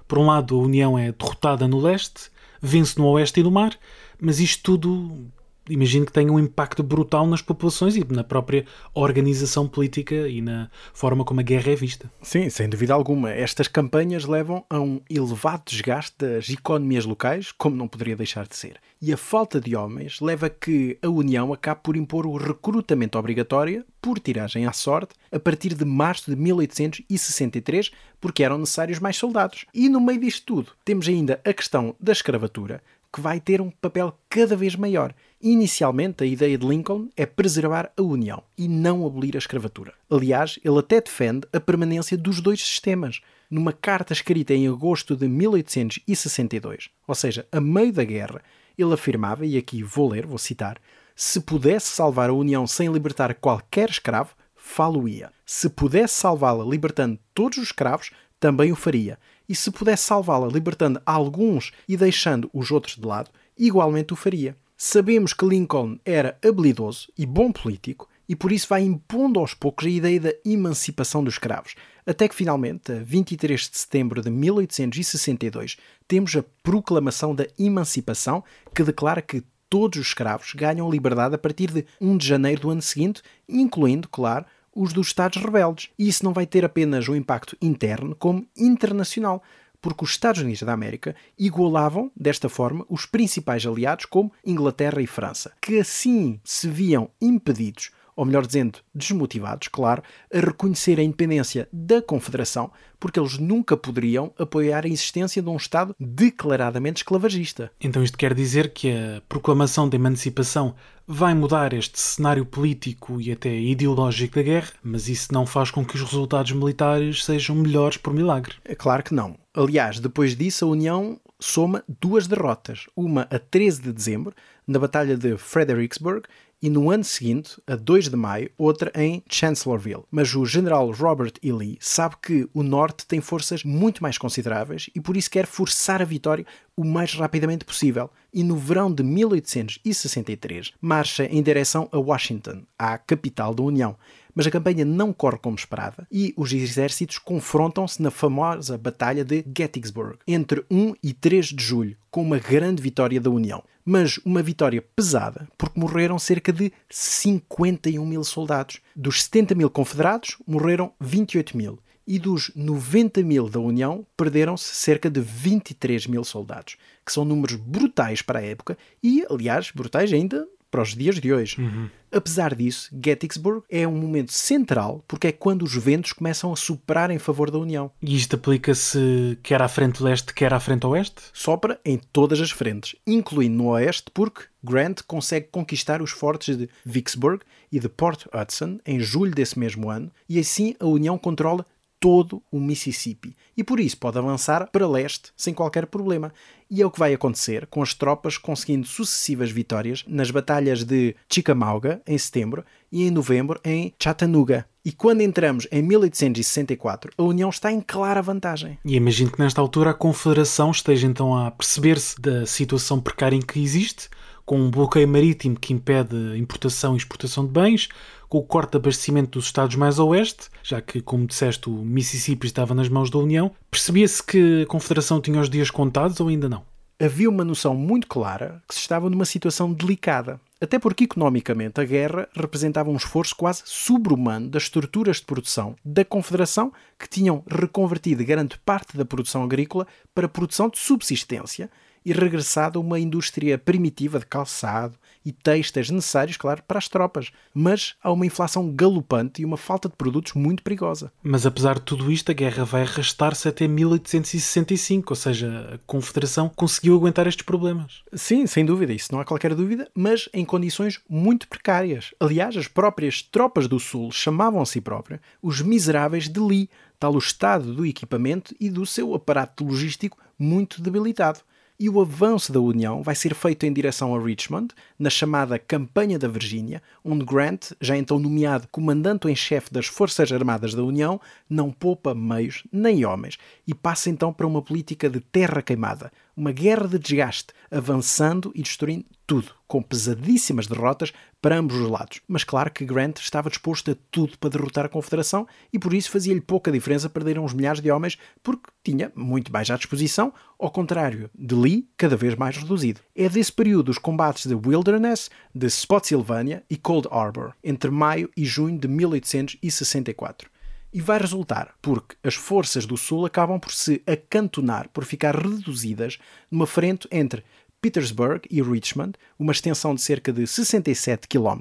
Por 0.08 0.18
um 0.18 0.24
lado, 0.24 0.56
a 0.56 0.58
União 0.58 0.98
é 0.98 1.12
derrotada 1.12 1.68
no 1.68 1.78
leste, 1.78 2.30
vence 2.62 2.98
no 2.98 3.04
oeste 3.08 3.40
e 3.40 3.42
no 3.42 3.50
mar, 3.50 3.78
mas 4.18 4.40
isto 4.40 4.62
tudo 4.62 5.30
imagino 5.70 6.04
que 6.04 6.12
tenha 6.12 6.32
um 6.32 6.38
impacto 6.38 6.82
brutal 6.82 7.26
nas 7.26 7.40
populações 7.40 7.96
e 7.96 8.04
na 8.12 8.24
própria 8.24 8.66
organização 8.92 9.66
política 9.66 10.28
e 10.28 10.40
na 10.40 10.70
forma 10.92 11.24
como 11.24 11.40
a 11.40 11.42
guerra 11.42 11.72
é 11.72 11.76
vista. 11.76 12.10
Sim, 12.22 12.50
sem 12.50 12.68
dúvida 12.68 12.92
alguma. 12.92 13.30
Estas 13.30 13.68
campanhas 13.68 14.24
levam 14.24 14.64
a 14.68 14.80
um 14.80 15.00
elevado 15.08 15.62
desgaste 15.66 16.16
das 16.18 16.48
economias 16.50 17.04
locais, 17.04 17.52
como 17.52 17.76
não 17.76 17.88
poderia 17.88 18.16
deixar 18.16 18.46
de 18.46 18.56
ser. 18.56 18.80
E 19.00 19.12
a 19.12 19.16
falta 19.16 19.60
de 19.60 19.74
homens 19.74 20.20
leva 20.20 20.46
a 20.46 20.50
que 20.50 20.98
a 21.00 21.08
União 21.08 21.52
acabe 21.52 21.80
por 21.82 21.96
impor 21.96 22.26
o 22.26 22.36
recrutamento 22.36 23.18
obrigatório, 23.18 23.84
por 24.00 24.18
tiragem 24.18 24.66
à 24.66 24.72
sorte, 24.72 25.14
a 25.32 25.38
partir 25.38 25.74
de 25.74 25.84
março 25.84 26.30
de 26.30 26.36
1863, 26.36 27.90
porque 28.20 28.44
eram 28.44 28.58
necessários 28.58 28.98
mais 28.98 29.16
soldados. 29.16 29.64
E 29.72 29.88
no 29.88 30.00
meio 30.00 30.20
disto 30.20 30.44
tudo, 30.44 30.72
temos 30.84 31.08
ainda 31.08 31.40
a 31.44 31.52
questão 31.52 31.94
da 31.98 32.12
escravatura, 32.12 32.82
que 33.12 33.20
vai 33.20 33.40
ter 33.40 33.60
um 33.60 33.70
papel 33.70 34.16
cada 34.28 34.54
vez 34.56 34.76
maior. 34.76 35.14
Inicialmente, 35.40 36.22
a 36.22 36.26
ideia 36.26 36.56
de 36.56 36.66
Lincoln 36.66 37.08
é 37.16 37.26
preservar 37.26 37.90
a 37.96 38.02
União 38.02 38.42
e 38.56 38.68
não 38.68 39.06
abolir 39.06 39.34
a 39.34 39.38
escravatura. 39.38 39.94
Aliás, 40.08 40.58
ele 40.64 40.78
até 40.78 41.00
defende 41.00 41.46
a 41.52 41.58
permanência 41.58 42.16
dos 42.16 42.40
dois 42.40 42.60
sistemas, 42.60 43.20
numa 43.50 43.72
carta 43.72 44.12
escrita 44.12 44.54
em 44.54 44.68
agosto 44.68 45.16
de 45.16 45.26
1862, 45.26 46.90
ou 47.06 47.14
seja, 47.14 47.46
a 47.50 47.60
meio 47.60 47.92
da 47.92 48.04
guerra, 48.04 48.42
ele 48.78 48.94
afirmava, 48.94 49.44
e 49.44 49.56
aqui 49.56 49.82
vou 49.82 50.10
ler, 50.10 50.26
vou 50.26 50.38
citar: 50.38 50.78
se 51.16 51.40
pudesse 51.40 51.88
salvar 51.88 52.30
a 52.30 52.34
União 52.34 52.66
sem 52.66 52.90
libertar 52.92 53.34
qualquer 53.34 53.90
escravo, 53.90 54.34
falo-ia. 54.54 55.32
Se 55.44 55.68
pudesse 55.68 56.14
salvá-la 56.14 56.64
libertando 56.64 57.18
todos 57.34 57.58
os 57.58 57.64
escravos, 57.64 58.10
também 58.38 58.72
o 58.72 58.76
faria. 58.76 59.18
E 59.50 59.54
se 59.56 59.68
pudesse 59.72 60.04
salvá-la 60.04 60.46
libertando 60.46 61.02
alguns 61.04 61.72
e 61.88 61.96
deixando 61.96 62.48
os 62.54 62.70
outros 62.70 62.94
de 62.94 63.04
lado, 63.04 63.32
igualmente 63.58 64.12
o 64.12 64.16
faria. 64.16 64.56
Sabemos 64.76 65.32
que 65.32 65.44
Lincoln 65.44 65.98
era 66.04 66.38
habilidoso 66.40 67.08
e 67.18 67.26
bom 67.26 67.50
político 67.50 68.08
e 68.28 68.36
por 68.36 68.52
isso 68.52 68.68
vai 68.68 68.82
impondo 68.82 69.40
aos 69.40 69.52
poucos 69.52 69.88
a 69.88 69.90
ideia 69.90 70.20
da 70.20 70.32
emancipação 70.44 71.24
dos 71.24 71.34
escravos, 71.34 71.74
até 72.06 72.28
que 72.28 72.34
finalmente, 72.36 72.92
a 72.92 73.02
23 73.02 73.68
de 73.68 73.76
setembro 73.76 74.22
de 74.22 74.30
1862, 74.30 75.78
temos 76.06 76.36
a 76.36 76.44
Proclamação 76.62 77.34
da 77.34 77.44
Emancipação, 77.58 78.44
que 78.72 78.84
declara 78.84 79.20
que 79.20 79.42
todos 79.68 79.98
os 79.98 80.06
escravos 80.06 80.52
ganham 80.54 80.88
liberdade 80.88 81.34
a 81.34 81.38
partir 81.38 81.72
de 81.72 81.84
1 82.00 82.16
de 82.16 82.26
janeiro 82.28 82.60
do 82.60 82.70
ano 82.70 82.82
seguinte, 82.82 83.20
incluindo, 83.48 84.08
claro, 84.08 84.46
os 84.74 84.92
dos 84.92 85.08
Estados 85.08 85.42
rebeldes. 85.42 85.90
E 85.98 86.08
isso 86.08 86.24
não 86.24 86.32
vai 86.32 86.46
ter 86.46 86.64
apenas 86.64 87.08
um 87.08 87.14
impacto 87.14 87.56
interno, 87.60 88.14
como 88.14 88.46
internacional, 88.56 89.42
porque 89.80 90.04
os 90.04 90.10
Estados 90.10 90.42
Unidos 90.42 90.62
da 90.62 90.72
América 90.72 91.16
igualavam, 91.38 92.10
desta 92.14 92.48
forma, 92.48 92.84
os 92.88 93.06
principais 93.06 93.66
aliados 93.66 94.04
como 94.04 94.32
Inglaterra 94.44 95.00
e 95.00 95.06
França, 95.06 95.52
que 95.60 95.78
assim 95.78 96.40
se 96.44 96.68
viam 96.68 97.10
impedidos 97.20 97.90
ou 98.20 98.26
melhor 98.26 98.46
dizendo, 98.46 98.80
desmotivados, 98.94 99.68
claro, 99.68 100.02
a 100.30 100.40
reconhecer 100.40 101.00
a 101.00 101.02
independência 101.02 101.66
da 101.72 102.02
Confederação, 102.02 102.70
porque 102.98 103.18
eles 103.18 103.38
nunca 103.38 103.78
poderiam 103.78 104.30
apoiar 104.38 104.84
a 104.84 104.88
existência 104.88 105.40
de 105.40 105.48
um 105.48 105.56
Estado 105.56 105.96
declaradamente 105.98 106.98
esclavagista. 106.98 107.72
Então 107.80 108.04
isto 108.04 108.18
quer 108.18 108.34
dizer 108.34 108.74
que 108.74 108.92
a 108.92 109.22
proclamação 109.26 109.88
da 109.88 109.96
emancipação 109.96 110.74
vai 111.06 111.32
mudar 111.32 111.72
este 111.72 111.98
cenário 111.98 112.44
político 112.44 113.18
e 113.18 113.32
até 113.32 113.58
ideológico 113.58 114.34
da 114.34 114.42
guerra, 114.42 114.72
mas 114.84 115.08
isso 115.08 115.32
não 115.32 115.46
faz 115.46 115.70
com 115.70 115.82
que 115.82 115.94
os 115.94 116.02
resultados 116.02 116.52
militares 116.52 117.24
sejam 117.24 117.56
melhores 117.56 117.96
por 117.96 118.12
milagre. 118.12 118.56
É 118.66 118.74
claro 118.74 119.02
que 119.02 119.14
não. 119.14 119.34
Aliás, 119.54 119.98
depois 119.98 120.36
disso, 120.36 120.66
a 120.66 120.68
União 120.68 121.18
soma 121.40 121.82
duas 121.88 122.26
derrotas. 122.26 122.84
Uma 122.94 123.22
a 123.30 123.38
13 123.38 123.80
de 123.80 123.92
dezembro, 123.94 124.34
na 124.66 124.78
Batalha 124.78 125.16
de 125.16 125.38
Fredericksburg, 125.38 126.28
e 126.62 126.68
no 126.68 126.90
ano 126.90 127.04
seguinte, 127.04 127.60
a 127.66 127.74
2 127.74 128.08
de 128.08 128.16
maio, 128.16 128.50
outra 128.58 128.92
em 128.94 129.22
Chancellorsville. 129.30 130.04
Mas 130.10 130.34
o 130.34 130.44
general 130.44 130.90
Robert 130.90 131.32
E. 131.42 131.50
Lee 131.50 131.78
sabe 131.80 132.16
que 132.22 132.48
o 132.52 132.62
Norte 132.62 133.06
tem 133.06 133.20
forças 133.20 133.64
muito 133.64 134.02
mais 134.02 134.18
consideráveis 134.18 134.90
e 134.94 135.00
por 135.00 135.16
isso 135.16 135.30
quer 135.30 135.46
forçar 135.46 136.02
a 136.02 136.04
vitória 136.04 136.44
o 136.76 136.84
mais 136.84 137.14
rapidamente 137.14 137.64
possível. 137.64 138.10
E 138.32 138.42
no 138.42 138.56
verão 138.56 138.92
de 138.92 139.02
1863 139.02 140.72
marcha 140.80 141.24
em 141.24 141.42
direção 141.42 141.88
a 141.90 141.98
Washington, 141.98 142.62
à 142.78 142.98
capital 142.98 143.54
da 143.54 143.62
União 143.62 143.96
mas 144.34 144.46
a 144.46 144.50
campanha 144.50 144.84
não 144.84 145.12
corre 145.12 145.38
como 145.38 145.56
esperada 145.56 146.06
e 146.10 146.32
os 146.36 146.52
exércitos 146.52 147.18
confrontam-se 147.18 148.02
na 148.02 148.10
famosa 148.10 148.78
Batalha 148.78 149.24
de 149.24 149.44
Gettysburg 149.56 150.18
entre 150.26 150.64
1 150.70 150.94
e 151.02 151.12
3 151.12 151.46
de 151.46 151.62
julho, 151.62 151.96
com 152.10 152.22
uma 152.22 152.38
grande 152.38 152.82
vitória 152.82 153.20
da 153.20 153.30
União. 153.30 153.62
Mas 153.84 154.18
uma 154.24 154.42
vitória 154.42 154.82
pesada, 154.94 155.48
porque 155.56 155.80
morreram 155.80 156.18
cerca 156.18 156.52
de 156.52 156.72
51 156.88 158.04
mil 158.04 158.22
soldados. 158.22 158.80
Dos 158.94 159.24
70 159.24 159.54
mil 159.54 159.70
confederados, 159.70 160.36
morreram 160.46 160.92
28 161.00 161.56
mil. 161.56 161.78
E 162.06 162.18
dos 162.18 162.50
90 162.54 163.22
mil 163.22 163.48
da 163.48 163.60
União, 163.60 164.04
perderam-se 164.16 164.74
cerca 164.74 165.08
de 165.08 165.20
23 165.20 166.06
mil 166.08 166.24
soldados, 166.24 166.76
que 167.04 167.12
são 167.12 167.24
números 167.24 167.56
brutais 167.56 168.20
para 168.20 168.40
a 168.40 168.42
época 168.42 168.76
e, 169.02 169.24
aliás, 169.30 169.70
brutais 169.74 170.12
ainda 170.12 170.46
para 170.70 170.82
os 170.82 170.94
dias 170.94 171.20
de 171.20 171.32
hoje. 171.32 171.60
Uhum. 171.60 171.88
Apesar 172.12 172.54
disso, 172.54 172.90
Gettysburg 173.04 173.62
é 173.70 173.86
um 173.86 173.96
momento 173.96 174.32
central 174.32 175.04
porque 175.06 175.28
é 175.28 175.32
quando 175.32 175.62
os 175.62 175.74
ventos 175.74 176.12
começam 176.12 176.52
a 176.52 176.56
superar 176.56 177.10
em 177.10 177.18
favor 177.18 177.50
da 177.50 177.58
União. 177.58 177.90
E 178.02 178.16
isto 178.16 178.36
aplica-se 178.36 179.38
quer 179.42 179.62
à 179.62 179.68
frente 179.68 180.02
leste, 180.02 180.34
quer 180.34 180.52
à 180.52 180.60
frente 180.60 180.86
oeste? 180.86 181.22
Sopra 181.32 181.80
em 181.84 181.98
todas 182.12 182.40
as 182.40 182.50
frentes, 182.50 182.96
incluindo 183.06 183.56
no 183.56 183.68
oeste, 183.68 184.10
porque 184.12 184.44
Grant 184.62 185.02
consegue 185.06 185.48
conquistar 185.50 186.02
os 186.02 186.10
fortes 186.10 186.56
de 186.56 186.68
Vicksburg 186.84 187.44
e 187.70 187.78
de 187.78 187.88
Port 187.88 188.26
Hudson 188.34 188.78
em 188.84 188.98
julho 189.00 189.34
desse 189.34 189.58
mesmo 189.58 189.88
ano, 189.88 190.10
e 190.28 190.38
assim 190.38 190.74
a 190.80 190.86
União 190.86 191.16
controla 191.16 191.64
todo 192.00 192.42
o 192.50 192.58
Mississippi 192.58 193.36
e 193.56 193.62
por 193.62 193.78
isso 193.78 193.98
pode 193.98 194.16
avançar 194.16 194.68
para 194.72 194.88
leste 194.88 195.30
sem 195.36 195.52
qualquer 195.52 195.86
problema. 195.86 196.32
E 196.70 196.80
é 196.80 196.86
o 196.86 196.90
que 196.90 196.98
vai 196.98 197.12
acontecer, 197.12 197.66
com 197.66 197.82
as 197.82 197.92
tropas 197.92 198.38
conseguindo 198.38 198.86
sucessivas 198.86 199.50
vitórias 199.50 200.04
nas 200.08 200.30
batalhas 200.30 200.82
de 200.82 201.14
Chickamauga, 201.28 202.00
em 202.06 202.16
setembro, 202.16 202.64
e 202.90 203.06
em 203.06 203.10
novembro 203.10 203.60
em 203.62 203.92
Chattanooga. 204.02 204.66
E 204.82 204.92
quando 204.92 205.20
entramos 205.20 205.68
em 205.70 205.82
1864, 205.82 207.12
a 207.18 207.22
União 207.22 207.50
está 207.50 207.70
em 207.70 207.80
clara 207.80 208.22
vantagem. 208.22 208.78
E 208.84 208.96
imagino 208.96 209.30
que 209.30 209.38
nesta 209.38 209.60
altura 209.60 209.90
a 209.90 209.94
Confederação 209.94 210.70
esteja 210.70 211.06
então 211.06 211.36
a 211.36 211.50
perceber-se 211.50 212.18
da 212.18 212.46
situação 212.46 212.98
precária 212.98 213.36
em 213.36 213.42
que 213.42 213.62
existe, 213.62 214.08
com 214.50 214.58
um 214.58 214.68
bloqueio 214.68 215.06
marítimo 215.06 215.56
que 215.56 215.72
impede 215.72 216.16
a 216.32 216.36
importação 216.36 216.94
e 216.94 216.96
exportação 216.96 217.46
de 217.46 217.52
bens, 217.52 217.88
com 218.28 218.38
o 218.38 218.42
corte 218.42 218.72
de 218.72 218.78
abastecimento 218.78 219.38
dos 219.38 219.44
estados 219.44 219.76
mais 219.76 220.00
a 220.00 220.02
oeste, 220.02 220.48
já 220.60 220.80
que, 220.80 221.00
como 221.00 221.24
disseste, 221.24 221.70
o 221.70 221.72
Mississippi 221.72 222.48
estava 222.48 222.74
nas 222.74 222.88
mãos 222.88 223.10
da 223.10 223.18
União, 223.18 223.52
percebia-se 223.70 224.20
que 224.20 224.62
a 224.62 224.66
Confederação 224.66 225.20
tinha 225.20 225.40
os 225.40 225.48
dias 225.48 225.70
contados 225.70 226.18
ou 226.18 226.26
ainda 226.26 226.48
não? 226.48 226.64
Havia 227.00 227.30
uma 227.30 227.44
noção 227.44 227.76
muito 227.76 228.08
clara 228.08 228.60
que 228.66 228.74
se 228.74 228.80
estava 228.80 229.08
numa 229.08 229.24
situação 229.24 229.72
delicada, 229.72 230.40
até 230.60 230.80
porque 230.80 231.04
economicamente 231.04 231.80
a 231.80 231.84
guerra 231.84 232.28
representava 232.34 232.90
um 232.90 232.96
esforço 232.96 233.36
quase 233.36 233.62
sobre-humano 233.64 234.48
das 234.48 234.64
estruturas 234.64 235.18
de 235.18 235.26
produção 235.26 235.76
da 235.84 236.04
Confederação 236.04 236.72
que 236.98 237.08
tinham 237.08 237.44
reconvertido 237.48 238.24
grande 238.24 238.58
parte 238.66 238.96
da 238.96 239.04
produção 239.04 239.44
agrícola 239.44 239.86
para 240.12 240.28
produção 240.28 240.68
de 240.68 240.80
subsistência 240.80 241.70
e 242.04 242.12
regressado 242.12 242.78
a 242.78 242.82
uma 242.82 242.98
indústria 242.98 243.58
primitiva 243.58 244.18
de 244.18 244.26
calçado 244.26 244.96
e 245.24 245.32
textos 245.32 245.90
necessários, 245.90 246.36
claro, 246.36 246.62
para 246.66 246.78
as 246.78 246.88
tropas. 246.88 247.30
Mas 247.52 247.94
há 248.02 248.10
uma 248.10 248.26
inflação 248.26 248.72
galopante 248.72 249.42
e 249.42 249.44
uma 249.44 249.56
falta 249.56 249.88
de 249.88 249.96
produtos 249.96 250.32
muito 250.32 250.62
perigosa. 250.62 251.12
Mas 251.22 251.44
apesar 251.44 251.74
de 251.74 251.82
tudo 251.82 252.10
isto, 252.10 252.30
a 252.30 252.34
guerra 252.34 252.64
vai 252.64 252.82
arrastar-se 252.82 253.46
até 253.48 253.68
1865, 253.68 255.12
ou 255.12 255.16
seja, 255.16 255.74
a 255.74 255.78
Confederação 255.86 256.48
conseguiu 256.48 256.94
aguentar 256.94 257.26
estes 257.26 257.44
problemas. 257.44 258.02
Sim, 258.14 258.46
sem 258.46 258.64
dúvida, 258.64 258.92
isso 258.92 259.12
não 259.12 259.20
há 259.20 259.24
qualquer 259.24 259.54
dúvida, 259.54 259.88
mas 259.94 260.28
em 260.32 260.44
condições 260.44 261.00
muito 261.08 261.48
precárias. 261.48 262.14
Aliás, 262.18 262.56
as 262.56 262.68
próprias 262.68 263.22
tropas 263.22 263.68
do 263.68 263.78
Sul 263.78 264.10
chamavam 264.10 264.60
a 264.60 264.66
si 264.66 264.80
próprias 264.80 265.20
os 265.42 265.60
miseráveis 265.60 266.28
de 266.28 266.40
Lee, 266.40 266.70
tal 266.98 267.14
o 267.14 267.18
estado 267.18 267.74
do 267.74 267.86
equipamento 267.86 268.54
e 268.60 268.70
do 268.70 268.84
seu 268.84 269.14
aparato 269.14 269.64
logístico 269.64 270.18
muito 270.38 270.80
debilitado 270.80 271.40
e 271.80 271.88
o 271.88 271.98
avanço 271.98 272.52
da 272.52 272.60
União 272.60 273.02
vai 273.02 273.14
ser 273.14 273.34
feito 273.34 273.64
em 273.64 273.72
direção 273.72 274.14
a 274.14 274.22
Richmond, 274.22 274.74
na 274.98 275.08
chamada 275.08 275.58
Campanha 275.58 276.18
da 276.18 276.28
Virgínia, 276.28 276.82
onde 277.02 277.24
Grant, 277.24 277.72
já 277.80 277.96
então 277.96 278.18
nomeado 278.18 278.68
comandante 278.70 279.26
em 279.28 279.34
chefe 279.34 279.72
das 279.72 279.86
Forças 279.86 280.30
Armadas 280.30 280.74
da 280.74 280.84
União, 280.84 281.18
não 281.48 281.72
poupa 281.72 282.14
meios 282.14 282.64
nem 282.70 283.06
homens 283.06 283.38
e 283.66 283.72
passa 283.72 284.10
então 284.10 284.30
para 284.30 284.46
uma 284.46 284.60
política 284.60 285.08
de 285.08 285.20
terra 285.20 285.62
queimada, 285.62 286.12
uma 286.40 286.52
guerra 286.52 286.88
de 286.88 286.98
desgaste, 286.98 287.52
avançando 287.70 288.50
e 288.54 288.62
destruindo 288.62 289.04
tudo, 289.26 289.52
com 289.68 289.82
pesadíssimas 289.82 290.66
derrotas 290.66 291.12
para 291.40 291.58
ambos 291.58 291.76
os 291.76 291.90
lados. 291.90 292.22
Mas 292.26 292.44
claro 292.44 292.70
que 292.70 292.84
Grant 292.84 293.18
estava 293.18 293.50
disposto 293.50 293.90
a 293.90 293.96
tudo 294.10 294.38
para 294.38 294.48
derrotar 294.48 294.86
a 294.86 294.88
Confederação 294.88 295.46
e 295.70 295.78
por 295.78 295.92
isso 295.92 296.10
fazia-lhe 296.10 296.40
pouca 296.40 296.72
diferença 296.72 297.10
perder 297.10 297.38
uns 297.38 297.52
milhares 297.52 297.82
de 297.82 297.90
homens, 297.90 298.16
porque 298.42 298.70
tinha 298.82 299.12
muito 299.14 299.52
mais 299.52 299.70
à 299.70 299.76
disposição, 299.76 300.32
ao 300.58 300.70
contrário 300.70 301.30
de 301.34 301.54
Lee, 301.54 301.88
cada 301.94 302.16
vez 302.16 302.34
mais 302.34 302.56
reduzido. 302.56 303.02
É 303.14 303.28
desse 303.28 303.52
período 303.52 303.90
os 303.90 303.98
combates 303.98 304.46
de 304.46 304.54
Wilderness, 304.54 305.30
de 305.54 305.66
Spotsylvania 305.66 306.64
e 306.70 306.76
Cold 306.78 307.06
Harbor, 307.10 307.52
entre 307.62 307.90
maio 307.90 308.30
e 308.34 308.46
junho 308.46 308.78
de 308.78 308.88
1864 308.88 310.50
e 310.92 311.00
vai 311.00 311.18
resultar 311.18 311.74
porque 311.80 312.16
as 312.22 312.34
forças 312.34 312.86
do 312.86 312.96
Sul 312.96 313.26
acabam 313.26 313.58
por 313.58 313.72
se 313.72 314.02
acantonar, 314.06 314.88
por 314.88 315.04
ficar 315.04 315.36
reduzidas 315.36 316.18
numa 316.50 316.66
frente 316.66 317.06
entre 317.10 317.44
Petersburg 317.80 318.46
e 318.50 318.60
Richmond, 318.60 319.12
uma 319.38 319.52
extensão 319.52 319.94
de 319.94 320.02
cerca 320.02 320.32
de 320.32 320.46
67 320.46 321.26
km, 321.28 321.60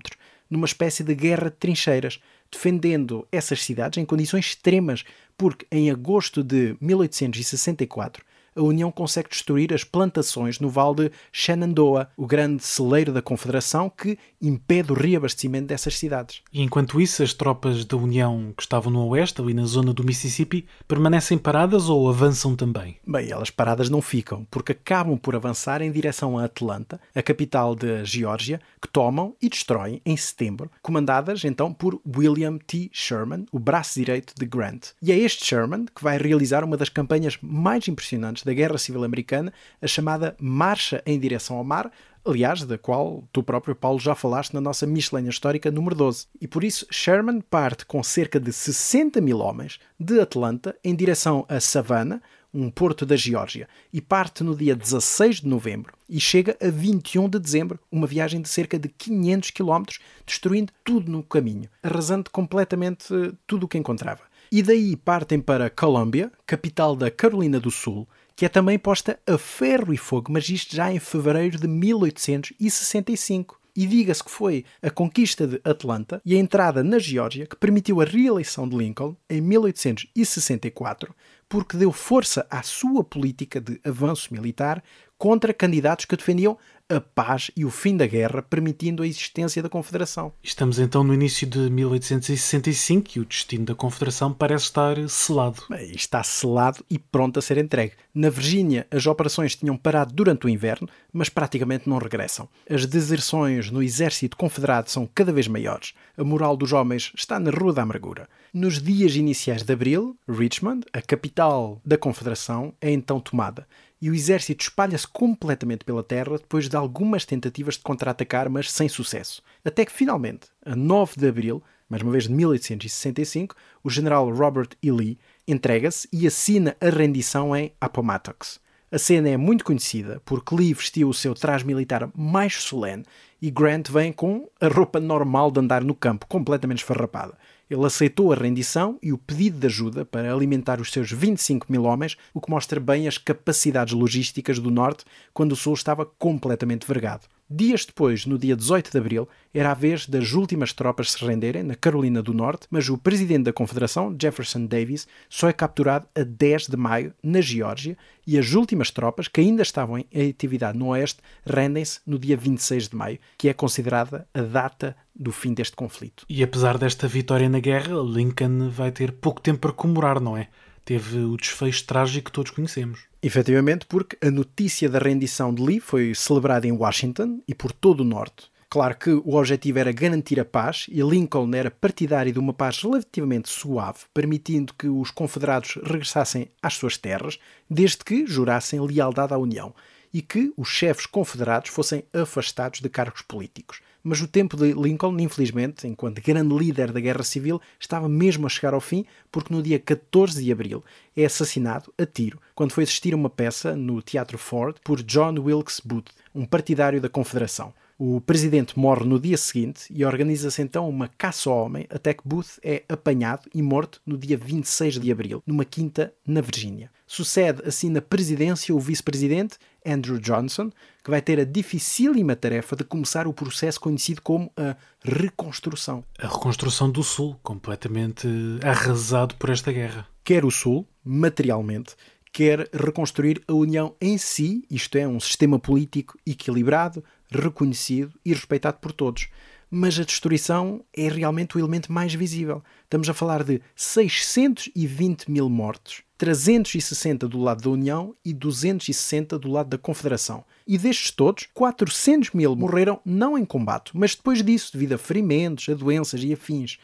numa 0.49 0.65
espécie 0.65 1.03
de 1.03 1.15
guerra 1.15 1.49
de 1.49 1.55
trincheiras, 1.55 2.19
defendendo 2.51 3.27
essas 3.31 3.63
cidades 3.63 3.97
em 3.97 4.05
condições 4.05 4.47
extremas, 4.47 5.05
porque 5.37 5.65
em 5.71 5.89
agosto 5.89 6.43
de 6.43 6.75
1864 6.81 8.25
a 8.55 8.62
União 8.62 8.91
consegue 8.91 9.29
destruir 9.29 9.73
as 9.73 9.83
plantações 9.83 10.59
no 10.59 10.69
vale 10.69 10.95
de 10.95 11.12
Shenandoah, 11.31 12.09
o 12.17 12.25
grande 12.25 12.63
celeiro 12.63 13.12
da 13.13 13.21
Confederação 13.21 13.89
que 13.89 14.17
impede 14.41 14.91
o 14.91 14.95
reabastecimento 14.95 15.67
dessas 15.67 15.97
cidades. 15.97 16.41
E 16.51 16.62
enquanto 16.62 16.99
isso, 16.99 17.23
as 17.23 17.33
tropas 17.33 17.85
da 17.85 17.97
União 17.97 18.53
que 18.55 18.63
estavam 18.63 18.91
no 18.91 19.07
oeste, 19.07 19.41
ali 19.41 19.53
na 19.53 19.65
zona 19.65 19.93
do 19.93 20.03
Mississippi, 20.03 20.65
permanecem 20.88 21.38
paradas 21.38 21.89
ou 21.89 22.09
avançam 22.09 22.55
também? 22.55 22.97
Bem, 23.05 23.31
elas 23.31 23.49
paradas 23.49 23.89
não 23.89 24.01
ficam, 24.01 24.45
porque 24.49 24.71
acabam 24.71 25.17
por 25.17 25.35
avançar 25.35 25.81
em 25.81 25.91
direção 25.91 26.38
a 26.38 26.45
Atlanta, 26.45 26.99
a 27.13 27.21
capital 27.21 27.75
da 27.75 28.03
Geórgia, 28.03 28.62
que 28.81 28.88
tomam 28.88 29.35
e 29.41 29.49
destroem 29.49 30.01
em 30.05 30.15
setembro, 30.15 30.71
comandadas 30.81 31.43
então 31.43 31.73
por 31.73 31.99
William 32.17 32.57
T. 32.57 32.89
Sherman, 32.91 33.45
o 33.51 33.59
braço 33.59 33.99
direito 33.99 34.33
de 34.38 34.45
Grant. 34.45 34.89
E 35.01 35.12
é 35.12 35.17
este 35.17 35.45
Sherman 35.45 35.85
que 35.85 36.03
vai 36.03 36.17
realizar 36.17 36.63
uma 36.63 36.77
das 36.77 36.89
campanhas 36.89 37.38
mais 37.41 37.88
impressionantes 37.88 38.38
da 38.45 38.54
Guerra 38.54 38.78
Civil 38.78 39.04
Americana, 39.04 39.54
a 39.82 39.88
chamada 39.88 40.36
Marcha 40.39 41.02
em 41.06 41.19
Direção 41.19 41.58
ao 41.58 41.63
Mar, 41.63 41.91
aliás, 42.25 42.63
da 42.63 42.78
qual 42.78 43.23
tu 43.32 43.41
próprio, 43.41 43.75
Paulo, 43.75 43.99
já 43.99 44.15
falaste 44.15 44.54
na 44.54 44.62
nossa 44.62 44.86
miscelânea 44.86 45.30
histórica 45.30 45.71
número 45.71 45.95
12. 45.95 46.28
E 46.39 46.47
por 46.47 46.63
isso, 46.63 46.86
Sherman 46.91 47.41
parte 47.41 47.86
com 47.86 48.04
cerca 48.04 48.39
de 48.39 48.52
60 48.52 49.21
mil 49.21 49.39
homens 49.39 49.80
de 49.99 50.19
Atlanta 50.19 50.75
em 50.84 50.95
direção 50.95 51.45
a 51.49 51.60
Savannah, 51.60 52.21
um 52.54 52.69
porto 52.69 53.06
da 53.06 53.15
Geórgia, 53.15 53.67
e 53.93 54.02
parte 54.02 54.43
no 54.43 54.56
dia 54.56 54.75
16 54.75 55.41
de 55.41 55.47
novembro 55.47 55.93
e 56.10 56.19
chega 56.19 56.58
a 56.60 56.69
21 56.69 57.30
de 57.30 57.39
dezembro, 57.39 57.80
uma 57.91 58.08
viagem 58.08 58.41
de 58.41 58.49
cerca 58.49 58.80
de 58.80 58.89
500 58.89 59.52
km, 59.52 59.84
destruindo 60.25 60.73
tudo 60.84 61.12
no 61.12 61.21
caminho, 61.21 61.69
arrasando 61.84 62.32
completamente 62.32 63.08
tudo 63.45 63.65
o 63.65 63.67
que 63.67 63.78
encontrava. 63.78 64.23
E 64.52 64.63
daí 64.63 64.95
partem 64.95 65.39
para 65.39 65.69
Columbia, 65.69 66.32
capital 66.47 66.95
da 66.95 67.12
Carolina 67.12 67.60
do 67.60 67.69
Sul, 67.69 68.08
que 68.39 68.45
é 68.45 68.49
também 68.49 68.80
posta 68.80 69.19
a 69.28 69.38
ferro 69.38 69.93
e 69.93 69.97
fogo, 69.97 70.32
mas 70.32 70.47
isto 70.47 70.73
já 70.73 70.89
em 70.89 70.97
fevereiro 70.97 71.60
de 71.60 71.67
1865. 71.67 73.60
E 73.75 73.86
diga-se 73.86 74.23
que 74.23 74.32
foi 74.32 74.63
a 74.82 74.89
conquista 74.89 75.45
de 75.45 75.60
Atlanta 75.62 76.21
e 76.25 76.34
a 76.34 76.39
entrada 76.39 76.82
na 76.82 76.99
Geórgia 76.99 77.45
que 77.45 77.58
permitiu 77.58 77.99
a 77.99 78.06
reeleição 78.06 78.65
de 78.65 78.78
Lincoln 78.78 79.13
em 79.30 79.41
1864, 79.41 81.13
porque 81.49 81.75
deu 81.75 81.91
força 81.91 82.47
à 82.49 82.63
sua 82.63 83.04
política 83.04 83.60
de 83.60 83.78
avanço 83.84 84.34
militar 84.34 84.82
contra 85.17 85.54
candidatos 85.54 86.06
que 86.06 86.15
defendiam 86.15 86.58
a 86.89 86.99
paz 86.99 87.52
e 87.56 87.63
o 87.63 87.69
fim 87.69 87.95
da 87.95 88.08
guerra, 88.08 88.41
permitindo 88.41 89.04
a 89.04 89.08
existência 89.08 89.62
da 89.62 89.69
Confederação. 89.69 90.34
Estamos 90.41 90.80
então 90.80 91.04
no 91.04 91.13
início 91.13 91.45
de 91.45 91.69
1865 91.69 93.12
e 93.15 93.19
o 93.19 93.25
destino 93.25 93.65
da 93.65 93.75
Confederação 93.75 94.34
parece 94.34 94.65
estar 94.65 94.97
selado. 95.08 95.62
Bem, 95.69 95.91
está 95.91 96.23
selado 96.23 96.84
e 96.89 96.97
pronto 96.97 97.38
a 97.38 97.41
ser 97.41 97.60
entregue. 97.60 97.93
Na 98.13 98.30
Virgínia, 98.30 98.88
as 98.89 99.06
operações 99.06 99.56
tinham 99.56 99.78
parado 99.78 100.13
durante 100.13 100.47
o 100.47 100.49
inverno, 100.49 100.89
mas 101.13 101.30
praticamente 101.30 101.88
não 101.88 101.99
regressam. 101.99 102.49
As 102.67 102.88
deserções 102.88 103.69
no 103.69 103.84
exército 103.84 104.36
confederado 104.36 104.89
são 104.89 105.08
cada 105.13 105.32
vez 105.32 105.47
maiores. 105.47 105.93
A 106.17 106.23
moral 106.23 106.58
dos 106.58 106.73
homens 106.73 107.12
está 107.15 107.39
na 107.39 107.52
rua 107.52 107.71
da 107.71 107.84
amargura. 107.84 108.28
Nos 108.52 108.82
dias 108.82 109.15
iniciais 109.15 109.62
de 109.62 109.71
abril, 109.71 110.17
Richmond, 110.28 110.86
a 110.91 111.02
capital 111.04 111.80
da 111.86 111.99
Confederação, 111.99 112.73
é 112.82 112.89
então 112.91 113.19
tomada 113.19 113.67
e 114.02 114.10
o 114.10 114.13
exército 114.13 114.63
espalha-se 114.63 115.08
completamente 115.08 115.84
pela 115.84 116.04
terra 116.04 116.38
depois 116.38 116.69
de 116.69 116.75
algumas 116.79 117.25
tentativas 117.25 117.75
de 117.75 117.81
contra-atacar, 117.81 118.49
mas 118.49 118.71
sem 118.71 118.89
sucesso. 118.89 119.41
Até 119.63 119.85
que 119.85 119.91
finalmente, 119.91 120.47
a 120.65 120.75
9 120.75 121.13
de 121.17 121.27
abril, 121.27 121.63
mais 121.87 122.01
uma 122.01 122.11
vez 122.11 122.25
de 122.25 122.31
1865, 122.31 123.55
o 123.83 123.89
general 123.89 124.29
Robert 124.33 124.69
E. 124.81 124.91
Lee 124.91 125.17
entrega-se 125.47 126.07
e 126.11 126.25
assina 126.25 126.75
a 126.79 126.89
rendição 126.89 127.55
em 127.55 127.71
Appomattox. 127.79 128.59
A 128.91 128.97
cena 128.97 129.29
é 129.29 129.37
muito 129.37 129.63
conhecida 129.63 130.19
porque 130.25 130.55
Lee 130.55 130.73
vestiu 130.73 131.09
o 131.09 131.13
seu 131.13 131.35
traje 131.35 131.63
militar 131.63 132.09
mais 132.15 132.55
solene 132.55 133.05
e 133.39 133.51
Grant 133.51 133.87
vem 133.89 134.11
com 134.11 134.49
a 134.59 134.67
roupa 134.67 134.99
normal 134.99 135.51
de 135.51 135.59
andar 135.59 135.83
no 135.83 135.93
campo, 135.93 136.25
completamente 136.25 136.79
esfarrapada. 136.79 137.37
Ele 137.69 137.86
aceitou 137.86 138.34
a 138.34 138.36
rendição 138.36 138.97
e 139.01 139.13
o 139.13 139.17
pedido 139.17 139.60
de 139.60 139.67
ajuda 139.67 140.03
para 140.03 140.34
alimentar 140.34 140.82
os 140.82 140.91
seus 140.91 141.12
25 141.12 141.71
mil 141.71 141.84
homens, 141.84 142.17
o 142.34 142.41
que 142.41 142.49
mostra 142.49 142.79
bem 142.79 143.08
as 143.08 143.17
capacidades 143.17 143.93
logísticas 143.93 144.58
do 144.58 144.71
Norte 144.71 145.05
quando 145.34 145.51
o 145.51 145.55
Sul 145.55 145.75
estava 145.75 146.05
completamente 146.05 146.88
vergado. 146.88 147.27
Dias 147.51 147.83
depois, 147.83 148.27
no 148.27 148.38
dia 148.38 148.55
18 148.55 148.91
de 148.91 148.97
abril, 148.99 149.27
era 149.51 149.71
a 149.71 149.73
vez 149.73 150.05
das 150.05 150.33
últimas 150.33 150.71
tropas 150.71 151.12
se 151.12 151.25
renderem 151.25 151.63
na 151.63 151.73
Carolina 151.73 152.21
do 152.21 152.31
Norte, 152.31 152.67
mas 152.69 152.88
o 152.89 152.97
presidente 152.97 153.45
da 153.45 153.53
Confederação, 153.53 154.15
Jefferson 154.21 154.67
Davis, 154.67 155.07
só 155.27 155.49
é 155.49 155.53
capturado 155.53 156.07
a 156.15 156.21
10 156.21 156.67
de 156.67 156.77
maio 156.77 157.12
na 157.23 157.41
Geórgia 157.41 157.97
e 158.27 158.38
as 158.38 158.53
últimas 158.53 158.91
tropas, 158.91 159.27
que 159.27 159.41
ainda 159.41 159.63
estavam 159.63 159.97
em 159.97 160.29
atividade 160.29 160.77
no 160.77 160.89
Oeste, 160.89 161.21
rendem-se 161.43 161.99
no 162.05 162.19
dia 162.19 162.38
26 162.38 162.89
de 162.89 162.95
maio, 162.95 163.17
que 163.35 163.49
é 163.49 163.53
considerada 163.53 164.27
a 164.31 164.41
data 164.41 164.95
do 165.15 165.31
fim 165.31 165.51
deste 165.51 165.75
conflito. 165.75 166.27
E 166.29 166.43
apesar 166.43 166.77
desta 166.77 167.07
vitória 167.07 167.49
na 167.49 167.59
guerra, 167.59 167.95
Lincoln 167.95 168.69
vai 168.69 168.91
ter 168.91 169.12
pouco 169.12 169.41
tempo 169.41 169.62
para 169.62 169.73
comemorar, 169.73 170.21
não 170.21 170.38
é? 170.38 170.49
Teve 170.89 171.19
o 171.19 171.38
desfecho 171.38 171.86
trágico 171.86 172.25
que 172.25 172.32
todos 172.32 172.49
conhecemos. 172.49 173.02
Efetivamente, 173.21 173.86
porque 173.86 174.17
a 174.25 174.32
notícia 174.32 174.89
da 174.89 174.97
rendição 174.97 175.54
de 175.54 175.62
Lee 175.62 175.80
foi 175.80 176.15
celebrada 176.15 176.65
em 176.65 176.71
Washington 176.71 177.43
e 177.47 177.54
por 177.54 177.71
todo 177.71 177.99
o 177.99 178.04
Norte. 178.04 178.49
Claro 178.67 178.97
que 178.97 179.12
o 179.12 179.36
objetivo 179.36 179.78
era 179.78 179.91
garantir 179.91 180.39
a 180.39 180.45
paz 180.45 180.88
e 180.89 180.99
Lincoln 181.04 181.52
era 181.54 181.69
partidário 181.69 182.34
de 182.34 182.39
uma 182.39 182.56
paz 182.56 182.82
relativamente 182.82 183.49
suave, 183.49 183.99
permitindo 184.12 184.73
que 184.73 184.88
os 184.88 185.12
confederados 185.12 185.78
regressassem 185.84 186.49
às 186.60 186.73
suas 186.73 186.97
terras, 186.97 187.38
desde 187.69 187.99
que 187.99 188.25
jurassem 188.25 188.80
lealdade 188.80 189.32
à 189.32 189.38
União 189.38 189.75
e 190.12 190.23
que 190.23 190.52
os 190.58 190.69
chefes 190.69 191.06
confederados 191.06 191.69
fossem 191.69 192.04
afastados 192.12 192.80
de 192.80 192.89
cargos 192.89 193.21
políticos. 193.21 193.80
Mas 194.03 194.21
o 194.21 194.27
tempo 194.27 194.55
de 194.55 194.73
Lincoln, 194.73 195.19
infelizmente, 195.19 195.88
enquanto 195.88 196.21
grande 196.21 196.55
líder 196.55 196.91
da 196.91 196.99
Guerra 196.99 197.23
Civil, 197.23 197.62
estava 197.79 198.07
mesmo 198.07 198.45
a 198.45 198.49
chegar 198.49 198.73
ao 198.73 198.81
fim, 198.81 199.05
porque 199.31 199.53
no 199.53 199.62
dia 199.62 199.79
14 199.79 200.43
de 200.43 200.51
abril 200.51 200.83
é 201.15 201.25
assassinado 201.25 201.93
a 201.97 202.05
tiro, 202.05 202.39
quando 202.55 202.71
foi 202.71 202.83
assistir 202.83 203.13
a 203.13 203.17
uma 203.17 203.29
peça 203.29 203.75
no 203.75 204.01
Teatro 204.01 204.38
Ford 204.38 204.77
por 204.83 205.03
John 205.03 205.35
Wilkes 205.39 205.81
Booth, 205.83 206.12
um 206.33 206.45
partidário 206.45 207.01
da 207.01 207.09
Confederação. 207.09 207.73
O 208.01 208.21
presidente 208.21 208.79
morre 208.79 209.03
no 209.03 209.19
dia 209.19 209.35
seguinte 209.35 209.93
e 209.93 210.05
organiza-se 210.05 210.62
então 210.62 210.88
uma 210.88 211.09
caça 211.09 211.49
ao 211.49 211.65
homem 211.65 211.85
até 211.89 212.13
que 212.13 212.25
Booth 212.25 212.57
é 212.63 212.83
apanhado 212.88 213.49
e 213.53 213.62
morto 213.62 214.01
no 214.05 214.17
dia 214.17 214.38
26 214.38 215.01
de 215.01 215.12
abril, 215.12 215.43
numa 215.45 215.65
quinta 215.65 216.13
na 216.25 216.39
Virgínia. 216.39 216.89
Sucede 217.05 217.62
assim 217.65 217.89
na 217.89 218.01
presidência 218.01 218.73
o 218.73 218.79
vice-presidente 218.79 219.57
Andrew 219.85 220.17
Johnson, 220.17 220.71
que 221.03 221.09
vai 221.09 221.21
ter 221.21 221.39
a 221.39 221.45
dificílima 221.45 222.35
tarefa 222.35 222.75
de 222.75 222.83
começar 222.83 223.27
o 223.27 223.33
processo 223.33 223.79
conhecido 223.79 224.21
como 224.21 224.51
a 224.57 224.75
reconstrução. 225.03 226.03
A 226.17 226.27
reconstrução 226.27 226.89
do 226.89 227.03
Sul, 227.03 227.39
completamente 227.41 228.27
arrasado 228.63 229.35
por 229.35 229.49
esta 229.49 229.71
guerra. 229.71 230.07
Quer 230.23 230.45
o 230.45 230.51
Sul, 230.51 230.88
materialmente, 231.03 231.95
quer 232.31 232.69
reconstruir 232.73 233.41
a 233.47 233.53
União 233.53 233.95
em 233.99 234.17
si, 234.17 234.63
isto 234.69 234.97
é, 234.97 235.07
um 235.07 235.19
sistema 235.19 235.59
político 235.59 236.17
equilibrado, 236.25 237.03
reconhecido 237.31 238.13
e 238.25 238.33
respeitado 238.33 238.77
por 238.79 238.91
todos. 238.91 239.29
Mas 239.71 239.99
a 239.99 240.03
destruição 240.03 240.83
é 240.95 241.07
realmente 241.07 241.55
o 241.55 241.59
elemento 241.59 241.91
mais 241.91 242.13
visível. 242.13 242.63
Estamos 242.83 243.07
a 243.07 243.13
falar 243.13 243.43
de 243.43 243.62
620 243.75 245.29
mil 245.29 245.47
mortos, 245.47 246.01
360 246.19 247.29
do 247.29 247.39
lado 247.39 247.63
da 247.63 247.69
União 247.69 248.13
e 248.25 248.34
260 248.34 249.39
do 249.39 249.49
lado 249.49 249.69
da 249.69 249.77
Confederação. 249.77 250.43
E 250.67 250.77
destes 250.77 251.12
todos, 251.12 251.47
400 251.53 252.32
mil 252.32 252.58
morreram 252.58 252.99
não 253.05 253.38
em 253.38 253.45
combate, 253.45 253.97
mas 253.97 254.15
depois 254.15 254.43
disso, 254.43 254.73
devido 254.73 254.93
a 254.93 254.97
ferimentos, 254.97 255.69
a 255.69 255.73
doenças 255.73 256.21
e 256.21 256.34
afins 256.34 256.77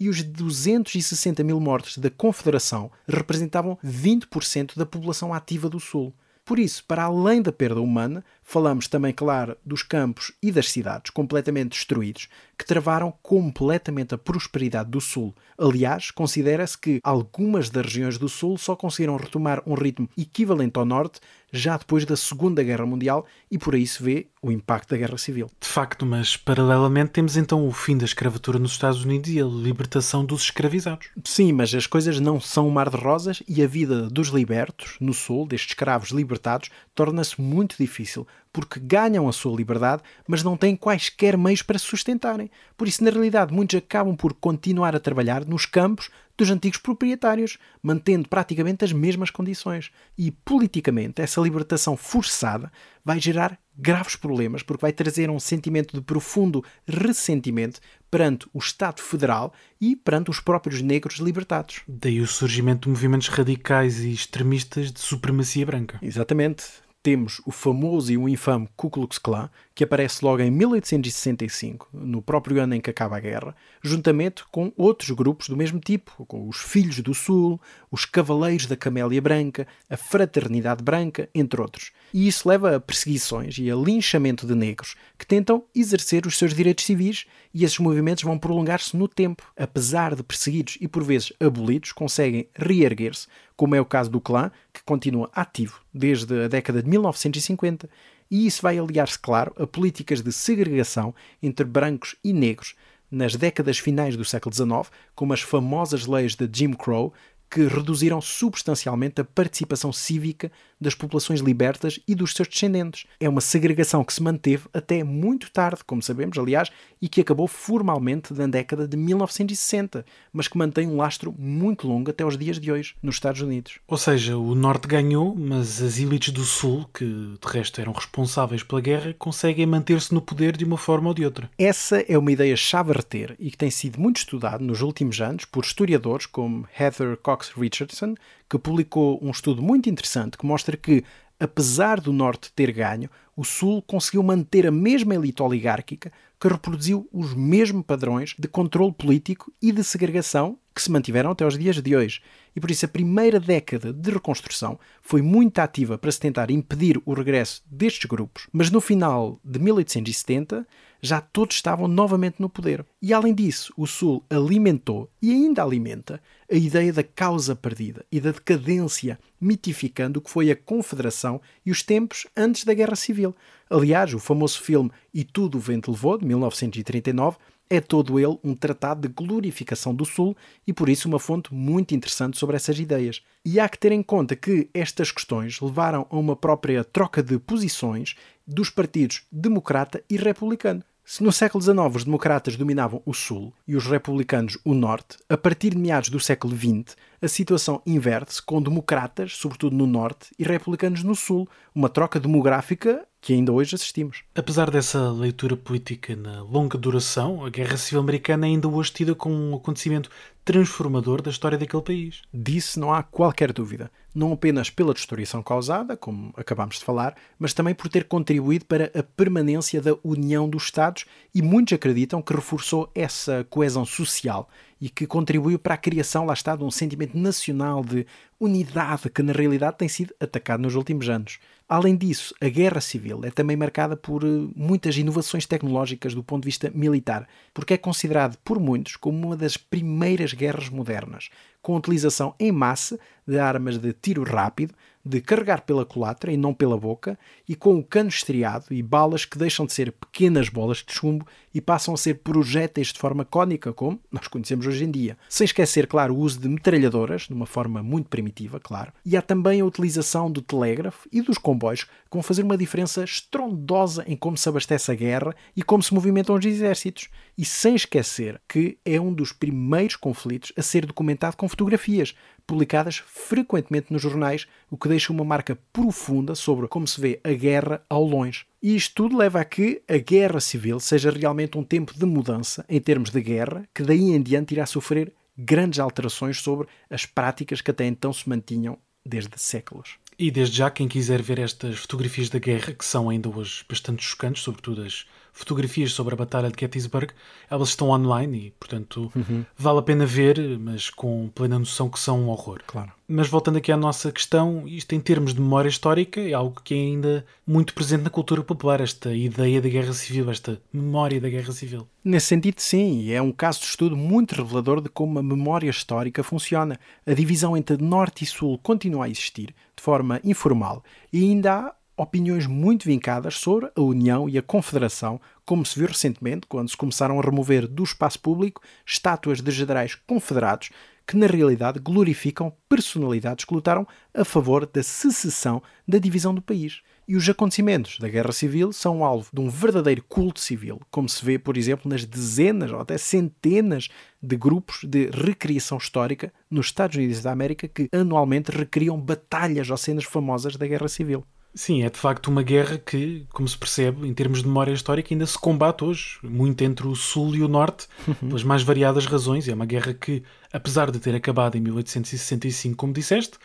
e 0.00 0.08
os 0.08 0.22
260 0.22 1.44
mil 1.44 1.60
mortos 1.60 1.98
da 1.98 2.10
Confederação 2.10 2.90
representavam 3.06 3.78
20% 3.84 4.76
da 4.76 4.86
população 4.86 5.32
ativa 5.32 5.68
do 5.68 5.78
Sul. 5.78 6.12
Por 6.42 6.58
isso, 6.58 6.82
para 6.88 7.04
além 7.04 7.40
da 7.42 7.52
perda 7.52 7.80
humana, 7.80 8.24
falamos 8.50 8.88
também, 8.88 9.12
claro, 9.12 9.56
dos 9.64 9.84
campos 9.84 10.32
e 10.42 10.50
das 10.50 10.72
cidades 10.72 11.12
completamente 11.12 11.70
destruídos, 11.70 12.28
que 12.58 12.66
travaram 12.66 13.14
completamente 13.22 14.12
a 14.12 14.18
prosperidade 14.18 14.90
do 14.90 15.00
Sul. 15.00 15.32
Aliás, 15.56 16.10
considera-se 16.10 16.76
que 16.76 16.98
algumas 17.04 17.70
das 17.70 17.84
regiões 17.86 18.18
do 18.18 18.28
Sul 18.28 18.58
só 18.58 18.74
conseguiram 18.74 19.16
retomar 19.16 19.62
um 19.64 19.74
ritmo 19.74 20.08
equivalente 20.18 20.76
ao 20.80 20.84
Norte 20.84 21.20
já 21.52 21.76
depois 21.76 22.04
da 22.04 22.16
Segunda 22.16 22.62
Guerra 22.62 22.86
Mundial 22.86 23.26
e 23.50 23.58
por 23.58 23.74
aí 23.74 23.86
se 23.86 24.02
vê 24.02 24.28
o 24.42 24.50
impacto 24.50 24.90
da 24.90 24.96
Guerra 24.96 25.18
Civil. 25.18 25.50
De 25.60 25.66
facto, 25.66 26.06
mas 26.06 26.36
paralelamente 26.36 27.10
temos 27.10 27.36
então 27.36 27.66
o 27.66 27.72
fim 27.72 27.96
da 27.96 28.04
escravatura 28.04 28.58
nos 28.58 28.72
Estados 28.72 29.04
Unidos 29.04 29.30
e 29.30 29.40
a 29.40 29.44
libertação 29.44 30.24
dos 30.24 30.42
escravizados. 30.42 31.08
Sim, 31.24 31.52
mas 31.52 31.74
as 31.74 31.86
coisas 31.86 32.20
não 32.20 32.40
são 32.40 32.68
um 32.68 32.70
mar 32.70 32.88
de 32.88 32.96
rosas 32.96 33.42
e 33.48 33.62
a 33.62 33.66
vida 33.66 34.08
dos 34.08 34.28
libertos 34.28 34.96
no 35.00 35.12
Sul, 35.12 35.46
destes 35.46 35.70
escravos 35.70 36.10
libertados, 36.10 36.70
torna-se 36.94 37.40
muito 37.40 37.76
difícil 37.78 38.26
porque 38.52 38.80
ganham 38.80 39.28
a 39.28 39.32
sua 39.32 39.56
liberdade, 39.56 40.02
mas 40.26 40.42
não 40.42 40.56
têm 40.56 40.76
quaisquer 40.76 41.36
meios 41.36 41.62
para 41.62 41.78
se 41.78 41.86
sustentarem. 41.86 42.50
Por 42.76 42.88
isso, 42.88 43.04
na 43.04 43.10
realidade, 43.10 43.52
muitos 43.52 43.78
acabam 43.78 44.16
por 44.16 44.34
continuar 44.34 44.94
a 44.94 45.00
trabalhar 45.00 45.44
nos 45.44 45.66
campos 45.66 46.10
dos 46.36 46.50
antigos 46.50 46.78
proprietários, 46.78 47.58
mantendo 47.82 48.28
praticamente 48.28 48.84
as 48.84 48.92
mesmas 48.92 49.30
condições. 49.30 49.90
E 50.16 50.30
politicamente, 50.30 51.20
essa 51.20 51.40
libertação 51.40 51.96
forçada 51.96 52.72
vai 53.04 53.20
gerar 53.20 53.58
graves 53.76 54.16
problemas, 54.16 54.62
porque 54.62 54.82
vai 54.82 54.92
trazer 54.92 55.30
um 55.30 55.38
sentimento 55.38 55.94
de 55.94 56.02
profundo 56.02 56.64
ressentimento 56.86 57.80
perante 58.10 58.48
o 58.52 58.58
Estado 58.58 59.00
Federal 59.00 59.52
e 59.80 59.94
perante 59.94 60.30
os 60.30 60.40
próprios 60.40 60.82
negros 60.82 61.16
libertados. 61.16 61.82
Daí 61.86 62.20
o 62.20 62.26
surgimento 62.26 62.88
de 62.88 62.90
movimentos 62.90 63.28
radicais 63.28 64.00
e 64.00 64.12
extremistas 64.12 64.90
de 64.90 65.00
supremacia 65.00 65.64
branca. 65.64 65.98
Exatamente 66.02 66.64
temos 67.02 67.40
o 67.46 67.50
famoso 67.50 68.12
e 68.12 68.16
o 68.16 68.28
infame 68.28 68.68
Ku 68.76 68.90
Klux 68.90 69.18
Klan, 69.18 69.50
que 69.80 69.84
aparece 69.84 70.22
logo 70.22 70.42
em 70.42 70.50
1865, 70.50 71.88
no 71.90 72.20
próprio 72.20 72.60
ano 72.60 72.74
em 72.74 72.82
que 72.82 72.90
acaba 72.90 73.16
a 73.16 73.20
guerra, 73.20 73.56
juntamente 73.82 74.44
com 74.50 74.70
outros 74.76 75.08
grupos 75.12 75.48
do 75.48 75.56
mesmo 75.56 75.80
tipo, 75.80 76.26
com 76.26 76.46
os 76.46 76.58
Filhos 76.58 77.00
do 77.00 77.14
Sul, 77.14 77.58
os 77.90 78.04
Cavaleiros 78.04 78.66
da 78.66 78.76
Camélia 78.76 79.22
Branca, 79.22 79.66
a 79.88 79.96
Fraternidade 79.96 80.84
Branca, 80.84 81.30
entre 81.34 81.62
outros. 81.62 81.92
E 82.12 82.28
isso 82.28 82.46
leva 82.46 82.76
a 82.76 82.80
perseguições 82.80 83.56
e 83.56 83.70
a 83.70 83.74
linchamento 83.74 84.46
de 84.46 84.54
negros 84.54 84.96
que 85.16 85.26
tentam 85.26 85.64
exercer 85.74 86.26
os 86.26 86.36
seus 86.36 86.52
direitos 86.52 86.84
civis 86.84 87.24
e 87.54 87.64
esses 87.64 87.78
movimentos 87.78 88.22
vão 88.22 88.38
prolongar-se 88.38 88.94
no 88.94 89.08
tempo. 89.08 89.42
Apesar 89.56 90.14
de 90.14 90.22
perseguidos 90.22 90.76
e 90.78 90.86
por 90.86 91.02
vezes 91.02 91.32
abolidos, 91.40 91.92
conseguem 91.92 92.50
reerguer-se, 92.54 93.28
como 93.56 93.74
é 93.74 93.80
o 93.80 93.86
caso 93.86 94.10
do 94.10 94.20
clã, 94.20 94.50
que 94.74 94.82
continua 94.84 95.30
ativo 95.34 95.80
desde 95.92 96.44
a 96.44 96.48
década 96.48 96.82
de 96.82 96.88
1950 96.88 97.88
e 98.30 98.46
isso 98.46 98.62
vai 98.62 98.78
aliar-se, 98.78 99.18
claro, 99.18 99.52
a 99.58 99.66
políticas 99.66 100.22
de 100.22 100.32
segregação 100.32 101.14
entre 101.42 101.64
brancos 101.64 102.14
e 102.22 102.32
negros 102.32 102.74
nas 103.10 103.34
décadas 103.34 103.78
finais 103.78 104.16
do 104.16 104.24
século 104.24 104.54
XIX, 104.54 104.90
como 105.14 105.32
as 105.32 105.40
famosas 105.40 106.06
leis 106.06 106.36
de 106.36 106.48
Jim 106.52 106.72
Crow, 106.72 107.12
que 107.50 107.66
reduziram 107.66 108.20
substancialmente 108.20 109.20
a 109.20 109.24
participação 109.24 109.92
cívica 109.92 110.52
das 110.80 110.94
populações 110.94 111.40
libertas 111.40 111.98
e 112.06 112.14
dos 112.14 112.32
seus 112.32 112.48
descendentes. 112.48 113.06
É 113.18 113.28
uma 113.28 113.40
segregação 113.40 114.04
que 114.04 114.12
se 114.12 114.22
manteve 114.22 114.64
até 114.72 115.02
muito 115.02 115.50
tarde, 115.50 115.82
como 115.84 116.02
sabemos, 116.02 116.38
aliás, 116.38 116.70
e 117.02 117.08
que 117.08 117.20
acabou 117.20 117.48
formalmente 117.48 118.32
na 118.32 118.46
década 118.46 118.86
de 118.86 118.96
1960, 118.96 120.04
mas 120.32 120.46
que 120.46 120.56
mantém 120.56 120.86
um 120.86 120.96
lastro 120.96 121.34
muito 121.36 121.88
longo 121.88 122.10
até 122.10 122.24
os 122.24 122.38
dias 122.38 122.58
de 122.58 122.70
hoje, 122.70 122.94
nos 123.02 123.16
Estados 123.16 123.40
Unidos. 123.40 123.78
Ou 123.88 123.98
seja, 123.98 124.36
o 124.36 124.54
Norte 124.54 124.86
ganhou, 124.86 125.34
mas 125.34 125.82
as 125.82 125.98
elites 125.98 126.32
do 126.32 126.44
Sul, 126.44 126.88
que 126.94 127.04
de 127.04 127.48
resto 127.52 127.80
eram 127.80 127.92
responsáveis 127.92 128.62
pela 128.62 128.80
guerra, 128.80 129.14
conseguem 129.18 129.66
manter-se 129.66 130.14
no 130.14 130.20
poder 130.20 130.56
de 130.56 130.64
uma 130.64 130.78
forma 130.78 131.08
ou 131.08 131.14
de 131.14 131.24
outra. 131.24 131.50
Essa 131.58 132.00
é 132.08 132.16
uma 132.16 132.32
ideia 132.32 132.56
chave 132.56 132.92
a 132.92 132.94
reter 132.94 133.34
e 133.38 133.50
que 133.50 133.56
tem 133.56 133.70
sido 133.70 134.00
muito 134.00 134.18
estudada 134.18 134.62
nos 134.62 134.82
últimos 134.82 135.20
anos 135.20 135.44
por 135.44 135.64
historiadores 135.64 136.26
como 136.26 136.66
Heather 136.78 137.16
Cox 137.16 137.40
Cox 137.40 137.52
Richardson, 137.56 138.14
que 138.50 138.58
publicou 138.58 139.20
um 139.22 139.30
estudo 139.30 139.62
muito 139.62 139.88
interessante 139.88 140.36
que 140.36 140.44
mostra 140.44 140.76
que, 140.76 141.04
apesar 141.38 142.00
do 142.00 142.12
Norte 142.12 142.52
ter 142.52 142.72
ganho, 142.72 143.08
o 143.36 143.44
Sul 143.44 143.80
conseguiu 143.80 144.24
manter 144.24 144.66
a 144.66 144.72
mesma 144.72 145.14
elite 145.14 145.40
oligárquica 145.40 146.12
que 146.38 146.48
reproduziu 146.48 147.08
os 147.12 147.32
mesmos 147.32 147.86
padrões 147.86 148.34
de 148.36 148.48
controle 148.48 148.92
político 148.92 149.52
e 149.62 149.70
de 149.70 149.84
segregação 149.84 150.58
que 150.80 150.84
se 150.84 150.90
mantiveram 150.90 151.30
até 151.30 151.46
os 151.46 151.58
dias 151.58 151.76
de 151.80 151.94
hoje. 151.94 152.22
E 152.56 152.60
por 152.60 152.70
isso 152.70 152.86
a 152.86 152.88
primeira 152.88 153.38
década 153.38 153.92
de 153.92 154.10
reconstrução 154.10 154.78
foi 155.02 155.20
muito 155.20 155.58
ativa 155.58 155.98
para 155.98 156.10
se 156.10 156.18
tentar 156.18 156.50
impedir 156.50 157.00
o 157.04 157.12
regresso 157.12 157.62
destes 157.70 158.06
grupos, 158.06 158.48
mas 158.50 158.70
no 158.70 158.80
final 158.80 159.38
de 159.44 159.58
1870 159.58 160.66
já 161.02 161.20
todos 161.20 161.56
estavam 161.56 161.86
novamente 161.86 162.40
no 162.40 162.48
poder. 162.48 162.84
E 163.00 163.12
além 163.12 163.34
disso, 163.34 163.72
o 163.76 163.86
Sul 163.86 164.24
alimentou 164.28 165.10
e 165.20 165.30
ainda 165.30 165.62
alimenta 165.62 166.20
a 166.50 166.54
ideia 166.54 166.92
da 166.92 167.02
causa 167.02 167.54
perdida 167.54 168.04
e 168.10 168.20
da 168.20 168.32
decadência, 168.32 169.18
mitificando 169.40 170.18
o 170.18 170.22
que 170.22 170.30
foi 170.30 170.50
a 170.50 170.56
Confederação 170.56 171.40
e 171.64 171.70
os 171.70 171.82
tempos 171.82 172.26
antes 172.36 172.64
da 172.64 172.74
Guerra 172.74 172.96
Civil. 172.96 173.34
Aliás, 173.68 174.12
o 174.12 174.18
famoso 174.18 174.60
filme 174.60 174.90
E 175.14 175.24
Tudo 175.24 175.58
o 175.58 175.60
Vento 175.60 175.90
Levou, 175.90 176.18
de 176.18 176.26
1939, 176.26 177.38
é 177.70 177.80
todo 177.80 178.18
ele 178.18 178.36
um 178.42 178.54
tratado 178.54 179.06
de 179.06 179.14
glorificação 179.14 179.94
do 179.94 180.04
Sul 180.04 180.36
e 180.66 180.72
por 180.72 180.88
isso 180.88 181.06
uma 181.06 181.20
fonte 181.20 181.54
muito 181.54 181.94
interessante 181.94 182.36
sobre 182.36 182.56
essas 182.56 182.78
ideias. 182.80 183.22
E 183.44 183.60
há 183.60 183.68
que 183.68 183.78
ter 183.78 183.92
em 183.92 184.02
conta 184.02 184.34
que 184.34 184.68
estas 184.74 185.12
questões 185.12 185.60
levaram 185.60 186.04
a 186.10 186.16
uma 186.16 186.34
própria 186.34 186.82
troca 186.82 187.22
de 187.22 187.38
posições 187.38 188.16
dos 188.44 188.68
partidos 188.68 189.22
democrata 189.30 190.02
e 190.10 190.16
republicano. 190.16 190.82
Se 191.04 191.22
no 191.22 191.32
século 191.32 191.62
XIX 191.62 191.78
os 191.94 192.04
democratas 192.04 192.56
dominavam 192.56 193.02
o 193.06 193.14
Sul 193.14 193.52
e 193.66 193.74
os 193.74 193.86
republicanos 193.86 194.58
o 194.64 194.74
Norte, 194.74 195.16
a 195.28 195.36
partir 195.36 195.70
de 195.70 195.78
meados 195.78 196.08
do 196.08 196.20
século 196.20 196.56
XX 196.56 196.96
a 197.22 197.28
situação 197.28 197.82
inverte-se 197.86 198.42
com 198.42 198.62
democratas, 198.62 199.36
sobretudo 199.36 199.76
no 199.76 199.86
Norte, 199.86 200.30
e 200.38 200.44
republicanos 200.44 201.02
no 201.02 201.14
Sul, 201.14 201.48
uma 201.74 201.88
troca 201.88 202.18
demográfica 202.18 203.06
que 203.20 203.34
ainda 203.34 203.52
hoje 203.52 203.74
assistimos. 203.74 204.22
Apesar 204.34 204.70
dessa 204.70 205.10
leitura 205.10 205.54
política 205.56 206.16
na 206.16 206.42
longa 206.42 206.78
duração, 206.78 207.44
a 207.44 207.50
Guerra 207.50 207.76
Civil 207.76 208.00
Americana 208.00 208.46
é 208.46 208.48
ainda 208.48 208.66
hoje 208.66 208.92
tida 208.92 209.14
como 209.14 209.34
um 209.34 209.54
acontecimento 209.54 210.08
transformador 210.42 211.20
da 211.20 211.30
história 211.30 211.58
daquele 211.58 211.82
país. 211.82 212.22
Disso 212.32 212.80
não 212.80 212.94
há 212.94 213.02
qualquer 213.02 213.52
dúvida. 213.52 213.90
Não 214.14 214.32
apenas 214.32 214.70
pela 214.70 214.94
destruição 214.94 215.42
causada, 215.42 215.96
como 215.96 216.32
acabámos 216.36 216.78
de 216.78 216.84
falar, 216.84 217.14
mas 217.38 217.52
também 217.52 217.74
por 217.74 217.88
ter 217.88 218.04
contribuído 218.04 218.64
para 218.64 218.90
a 218.94 219.02
permanência 219.02 219.80
da 219.82 219.94
união 220.02 220.48
dos 220.48 220.64
Estados 220.64 221.04
e 221.34 221.42
muitos 221.42 221.74
acreditam 221.74 222.22
que 222.22 222.34
reforçou 222.34 222.90
essa 222.94 223.46
coesão 223.50 223.84
social 223.84 224.48
e 224.80 224.88
que 224.88 225.06
contribuiu 225.06 225.58
para 225.58 225.74
a 225.74 225.78
criação, 225.78 226.24
lá 226.24 226.32
está, 226.32 226.56
de 226.56 226.64
um 226.64 226.70
sentimento 226.70 227.16
nacional 227.16 227.84
de 227.84 228.06
unidade 228.38 229.10
que 229.10 229.22
na 229.22 229.32
realidade 229.32 229.76
tem 229.76 229.88
sido 229.88 230.14
atacado 230.18 230.62
nos 230.62 230.74
últimos 230.74 231.08
anos. 231.08 231.38
Além 231.68 231.94
disso, 231.94 232.34
a 232.40 232.48
guerra 232.48 232.80
civil 232.80 233.20
é 233.22 233.30
também 233.30 233.56
marcada 233.56 233.96
por 233.96 234.24
eh, 234.24 234.26
muitas 234.56 234.96
inovações 234.96 235.46
tecnológicas 235.46 236.14
do 236.14 236.24
ponto 236.24 236.42
de 236.42 236.46
vista 236.46 236.68
militar, 236.74 237.28
porque 237.54 237.74
é 237.74 237.76
considerado 237.76 238.36
por 238.38 238.58
muitos 238.58 238.96
como 238.96 239.28
uma 239.28 239.36
das 239.36 239.56
primeiras 239.56 240.32
guerras 240.32 240.68
modernas, 240.68 241.28
com 241.62 241.74
a 241.74 241.78
utilização 241.78 242.34
em 242.40 242.50
massa 242.50 242.98
de 243.24 243.38
armas 243.38 243.78
de 243.78 243.92
tiro 243.92 244.24
rápido, 244.24 244.74
de 245.04 245.20
carregar 245.20 245.62
pela 245.62 245.86
culatra 245.86 246.32
e 246.32 246.36
não 246.36 246.52
pela 246.52 246.76
boca, 246.76 247.18
e 247.48 247.54
com 247.54 247.78
o 247.78 247.84
cano 247.84 248.08
estriado 248.08 248.66
e 248.70 248.82
balas 248.82 249.24
que 249.24 249.38
deixam 249.38 249.64
de 249.64 249.72
ser 249.72 249.92
pequenas 249.92 250.48
bolas 250.48 250.78
de 250.78 250.92
chumbo 250.92 251.26
e 251.54 251.60
passam 251.60 251.94
a 251.94 251.96
ser 251.96 252.14
projéteis 252.14 252.88
de 252.88 252.98
forma 252.98 253.24
cónica, 253.24 253.72
como 253.72 254.00
nós 254.10 254.28
conhecemos 254.28 254.66
hoje 254.66 254.84
em 254.84 254.90
dia. 254.90 255.16
Sem 255.28 255.44
esquecer, 255.44 255.86
claro, 255.86 256.14
o 256.14 256.18
uso 256.18 256.40
de 256.40 256.48
metralhadoras, 256.48 257.22
de 257.22 257.34
uma 257.34 257.46
forma 257.46 257.82
muito 257.82 258.08
primitiva, 258.08 258.60
claro. 258.60 258.92
E 259.04 259.16
há 259.16 259.22
também 259.22 259.60
a 259.60 259.64
utilização 259.64 260.30
do 260.30 260.42
telégrafo 260.42 261.08
e 261.12 261.20
dos 261.20 261.38
comboios, 261.38 261.84
que 261.84 261.90
vão 262.12 262.22
fazer 262.22 262.42
uma 262.42 262.56
diferença 262.56 263.02
estrondosa 263.04 264.04
em 264.06 264.16
como 264.16 264.36
se 264.36 264.48
abastece 264.48 264.90
a 264.90 264.94
guerra 264.94 265.34
e 265.56 265.62
como 265.62 265.82
se 265.82 265.94
movimentam 265.94 266.36
os 266.36 266.44
exércitos. 266.44 267.08
E 267.36 267.44
sem 267.44 267.74
esquecer 267.74 268.40
que 268.48 268.78
é 268.84 269.00
um 269.00 269.12
dos 269.12 269.32
primeiros 269.32 269.96
conflitos 269.96 270.52
a 270.56 270.62
ser 270.62 270.86
documentado 270.86 271.36
com 271.36 271.48
fotografias, 271.48 272.14
publicadas 272.46 273.02
frequentemente 273.06 273.92
nos 273.92 274.02
jornais, 274.02 274.46
o 274.70 274.76
que 274.76 274.88
deixa 274.88 275.12
uma 275.12 275.24
marca 275.24 275.58
profunda 275.72 276.34
sobre 276.34 276.66
como 276.66 276.86
se 276.86 277.00
vê 277.00 277.20
a 277.22 277.32
guerra 277.32 277.82
ao 277.88 278.04
longe. 278.04 278.49
E 278.62 278.76
isto 278.76 278.94
tudo 278.94 279.16
leva 279.16 279.40
a 279.40 279.44
que 279.44 279.82
a 279.88 279.96
guerra 279.96 280.38
civil 280.38 280.78
seja 280.78 281.10
realmente 281.10 281.56
um 281.56 281.64
tempo 281.64 281.94
de 281.98 282.04
mudança 282.04 282.64
em 282.68 282.78
termos 282.78 283.10
de 283.10 283.20
guerra, 283.22 283.66
que 283.74 283.82
daí 283.82 284.10
em 284.10 284.22
diante 284.22 284.52
irá 284.52 284.66
sofrer 284.66 285.12
grandes 285.36 285.78
alterações 285.78 286.38
sobre 286.40 286.68
as 286.90 287.06
práticas 287.06 287.62
que 287.62 287.70
até 287.70 287.86
então 287.86 288.12
se 288.12 288.28
mantinham 288.28 288.78
desde 289.04 289.38
séculos. 289.38 289.96
E 290.18 290.30
desde 290.30 290.58
já, 290.58 290.70
quem 290.70 290.86
quiser 290.86 291.22
ver 291.22 291.38
estas 291.38 291.78
fotografias 291.78 292.28
da 292.28 292.38
guerra, 292.38 292.74
que 292.74 292.84
são 292.84 293.08
ainda 293.08 293.30
hoje 293.30 293.64
bastante 293.66 294.04
chocantes, 294.04 294.42
sobretudo 294.42 294.82
as 294.82 295.06
fotografias 295.32 295.92
sobre 295.92 296.14
a 296.14 296.16
Batalha 296.16 296.50
de 296.50 296.60
Gettysburg, 296.60 297.12
elas 297.48 297.70
estão 297.70 297.90
online 297.90 298.46
e, 298.46 298.50
portanto, 298.52 299.10
uhum. 299.14 299.44
vale 299.56 299.78
a 299.78 299.82
pena 299.82 300.06
ver, 300.06 300.58
mas 300.58 300.90
com 300.90 301.28
plena 301.34 301.58
noção 301.58 301.88
que 301.88 301.98
são 301.98 302.20
um 302.20 302.28
horror. 302.28 302.60
Claro. 302.66 302.92
Mas 303.12 303.26
voltando 303.26 303.58
aqui 303.58 303.72
à 303.72 303.76
nossa 303.76 304.12
questão, 304.12 304.68
isto 304.68 304.94
em 304.94 305.00
termos 305.00 305.34
de 305.34 305.40
memória 305.40 305.68
histórica 305.68 306.20
é 306.20 306.32
algo 306.32 306.60
que 306.62 306.74
é 306.74 306.76
ainda 306.76 307.26
muito 307.44 307.74
presente 307.74 308.02
na 308.02 308.10
cultura 308.10 308.42
popular, 308.44 308.80
esta 308.80 309.12
ideia 309.12 309.60
da 309.60 309.68
guerra 309.68 309.92
civil, 309.92 310.30
esta 310.30 310.60
memória 310.72 311.20
da 311.20 311.28
guerra 311.28 311.52
civil. 311.52 311.88
Nesse 312.04 312.26
sentido, 312.26 312.60
sim, 312.60 313.10
é 313.10 313.20
um 313.20 313.32
caso 313.32 313.60
de 313.60 313.66
estudo 313.66 313.96
muito 313.96 314.36
revelador 314.36 314.80
de 314.80 314.88
como 314.88 315.18
a 315.18 315.22
memória 315.22 315.68
histórica 315.68 316.22
funciona. 316.22 316.78
A 317.04 317.12
divisão 317.12 317.56
entre 317.56 317.76
Norte 317.78 318.22
e 318.22 318.26
Sul 318.26 318.58
continua 318.62 319.06
a 319.06 319.08
existir 319.08 319.54
de 319.76 319.82
forma 319.82 320.20
informal 320.22 320.84
e 321.12 321.24
ainda 321.24 321.52
há 321.52 321.74
opiniões 322.02 322.46
muito 322.46 322.84
vincadas 322.86 323.36
sobre 323.36 323.70
a 323.76 323.80
União 323.80 324.28
e 324.28 324.38
a 324.38 324.42
Confederação, 324.42 325.20
como 325.44 325.66
se 325.66 325.78
viu 325.78 325.88
recentemente 325.88 326.46
quando 326.46 326.70
se 326.70 326.76
começaram 326.76 327.18
a 327.18 327.22
remover 327.22 327.66
do 327.68 327.84
espaço 327.84 328.18
público 328.20 328.62
estátuas 328.86 329.40
de 329.40 329.50
generais 329.50 329.94
confederados 329.94 330.70
que 331.06 331.16
na 331.16 331.26
realidade 331.26 331.78
glorificam 331.78 332.52
personalidades 332.68 333.44
que 333.44 333.52
lutaram 333.52 333.86
a 334.14 334.24
favor 334.24 334.64
da 334.64 334.82
secessão 334.82 335.62
da 335.86 335.98
divisão 335.98 336.32
do 336.32 336.40
país. 336.40 336.82
E 337.06 337.16
os 337.16 337.28
acontecimentos 337.28 337.98
da 337.98 338.08
Guerra 338.08 338.30
Civil 338.30 338.72
são 338.72 339.04
alvo 339.04 339.28
de 339.32 339.40
um 339.40 339.50
verdadeiro 339.50 340.04
culto 340.08 340.38
civil, 340.38 340.80
como 340.90 341.08
se 341.08 341.24
vê, 341.24 341.38
por 341.38 341.56
exemplo, 341.56 341.90
nas 341.90 342.04
dezenas 342.04 342.70
ou 342.70 342.78
até 342.78 342.96
centenas 342.96 343.88
de 344.22 344.36
grupos 344.36 344.84
de 344.84 345.10
recriação 345.10 345.76
histórica 345.76 346.32
nos 346.48 346.66
Estados 346.66 346.96
Unidos 346.96 347.20
da 347.20 347.32
América 347.32 347.66
que 347.66 347.88
anualmente 347.92 348.52
recriam 348.52 348.98
batalhas 348.98 349.68
ou 349.68 349.76
cenas 349.76 350.04
famosas 350.04 350.56
da 350.56 350.66
Guerra 350.66 350.88
Civil. 350.88 351.26
Sim, 351.52 351.82
é 351.82 351.90
de 351.90 351.98
facto 351.98 352.28
uma 352.28 352.42
guerra 352.42 352.78
que, 352.78 353.26
como 353.32 353.48
se 353.48 353.58
percebe, 353.58 354.06
em 354.06 354.14
termos 354.14 354.40
de 354.40 354.46
memória 354.46 354.72
histórica, 354.72 355.12
ainda 355.12 355.26
se 355.26 355.38
combate 355.38 355.84
hoje, 355.84 356.18
muito 356.22 356.62
entre 356.62 356.86
o 356.86 356.94
Sul 356.94 357.34
e 357.34 357.42
o 357.42 357.48
Norte, 357.48 357.88
uhum. 358.06 358.14
pelas 358.14 358.44
mais 358.44 358.62
variadas 358.62 359.04
razões. 359.06 359.48
É 359.48 359.54
uma 359.54 359.66
guerra 359.66 359.92
que, 359.92 360.22
apesar 360.52 360.90
de 360.92 361.00
ter 361.00 361.14
acabado 361.14 361.56
em 361.56 361.60
1865, 361.60 362.76
como 362.76 362.92
disseste, 362.92 363.36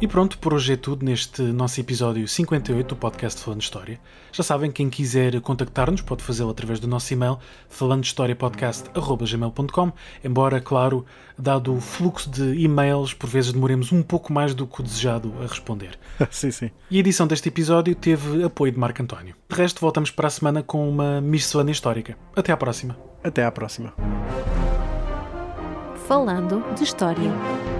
E 0.00 0.06
pronto, 0.06 0.38
por 0.38 0.54
hoje 0.54 0.74
é 0.74 0.76
tudo 0.76 1.04
neste 1.04 1.42
nosso 1.42 1.80
episódio 1.80 2.28
58 2.28 2.88
do 2.88 2.96
podcast 2.96 3.42
Falando 3.42 3.62
História. 3.62 4.00
Já 4.32 4.44
sabem, 4.44 4.70
quem 4.70 4.88
quiser 4.88 5.40
contactar-nos 5.40 6.02
pode 6.02 6.22
fazê-lo 6.22 6.50
através 6.50 6.78
do 6.78 6.86
nosso 6.86 7.12
e-mail 7.12 7.38
falandohistoriapodcast.gmail.com 7.68 9.92
embora, 10.24 10.60
claro, 10.60 11.04
dado 11.36 11.74
o 11.74 11.80
fluxo 11.88 12.30
de 12.30 12.54
e-mails, 12.62 13.12
por 13.12 13.28
vezes 13.28 13.52
demoremos 13.52 13.90
um 13.92 14.02
pouco 14.02 14.32
mais 14.32 14.54
do 14.54 14.66
que 14.66 14.80
o 14.80 14.82
desejado 14.82 15.32
a 15.40 15.46
responder. 15.46 15.98
sim, 16.30 16.50
sim. 16.50 16.70
E 16.90 16.96
a 16.96 17.00
edição 17.00 17.26
deste 17.26 17.48
episódio 17.48 17.94
teve 17.94 18.44
apoio 18.44 18.72
de 18.72 18.78
Marco 18.78 19.02
António. 19.02 19.34
De 19.48 19.56
resto, 19.56 19.80
voltamos 19.80 20.10
para 20.10 20.28
a 20.28 20.30
semana 20.30 20.62
com 20.62 20.88
uma 20.88 21.20
miscelânea 21.20 21.72
histórica. 21.72 22.16
Até 22.36 22.52
à 22.52 22.56
próxima. 22.56 22.96
Até 23.22 23.44
à 23.44 23.50
próxima. 23.50 23.92
Falando 26.06 26.64
de 26.74 26.84
História. 26.84 27.77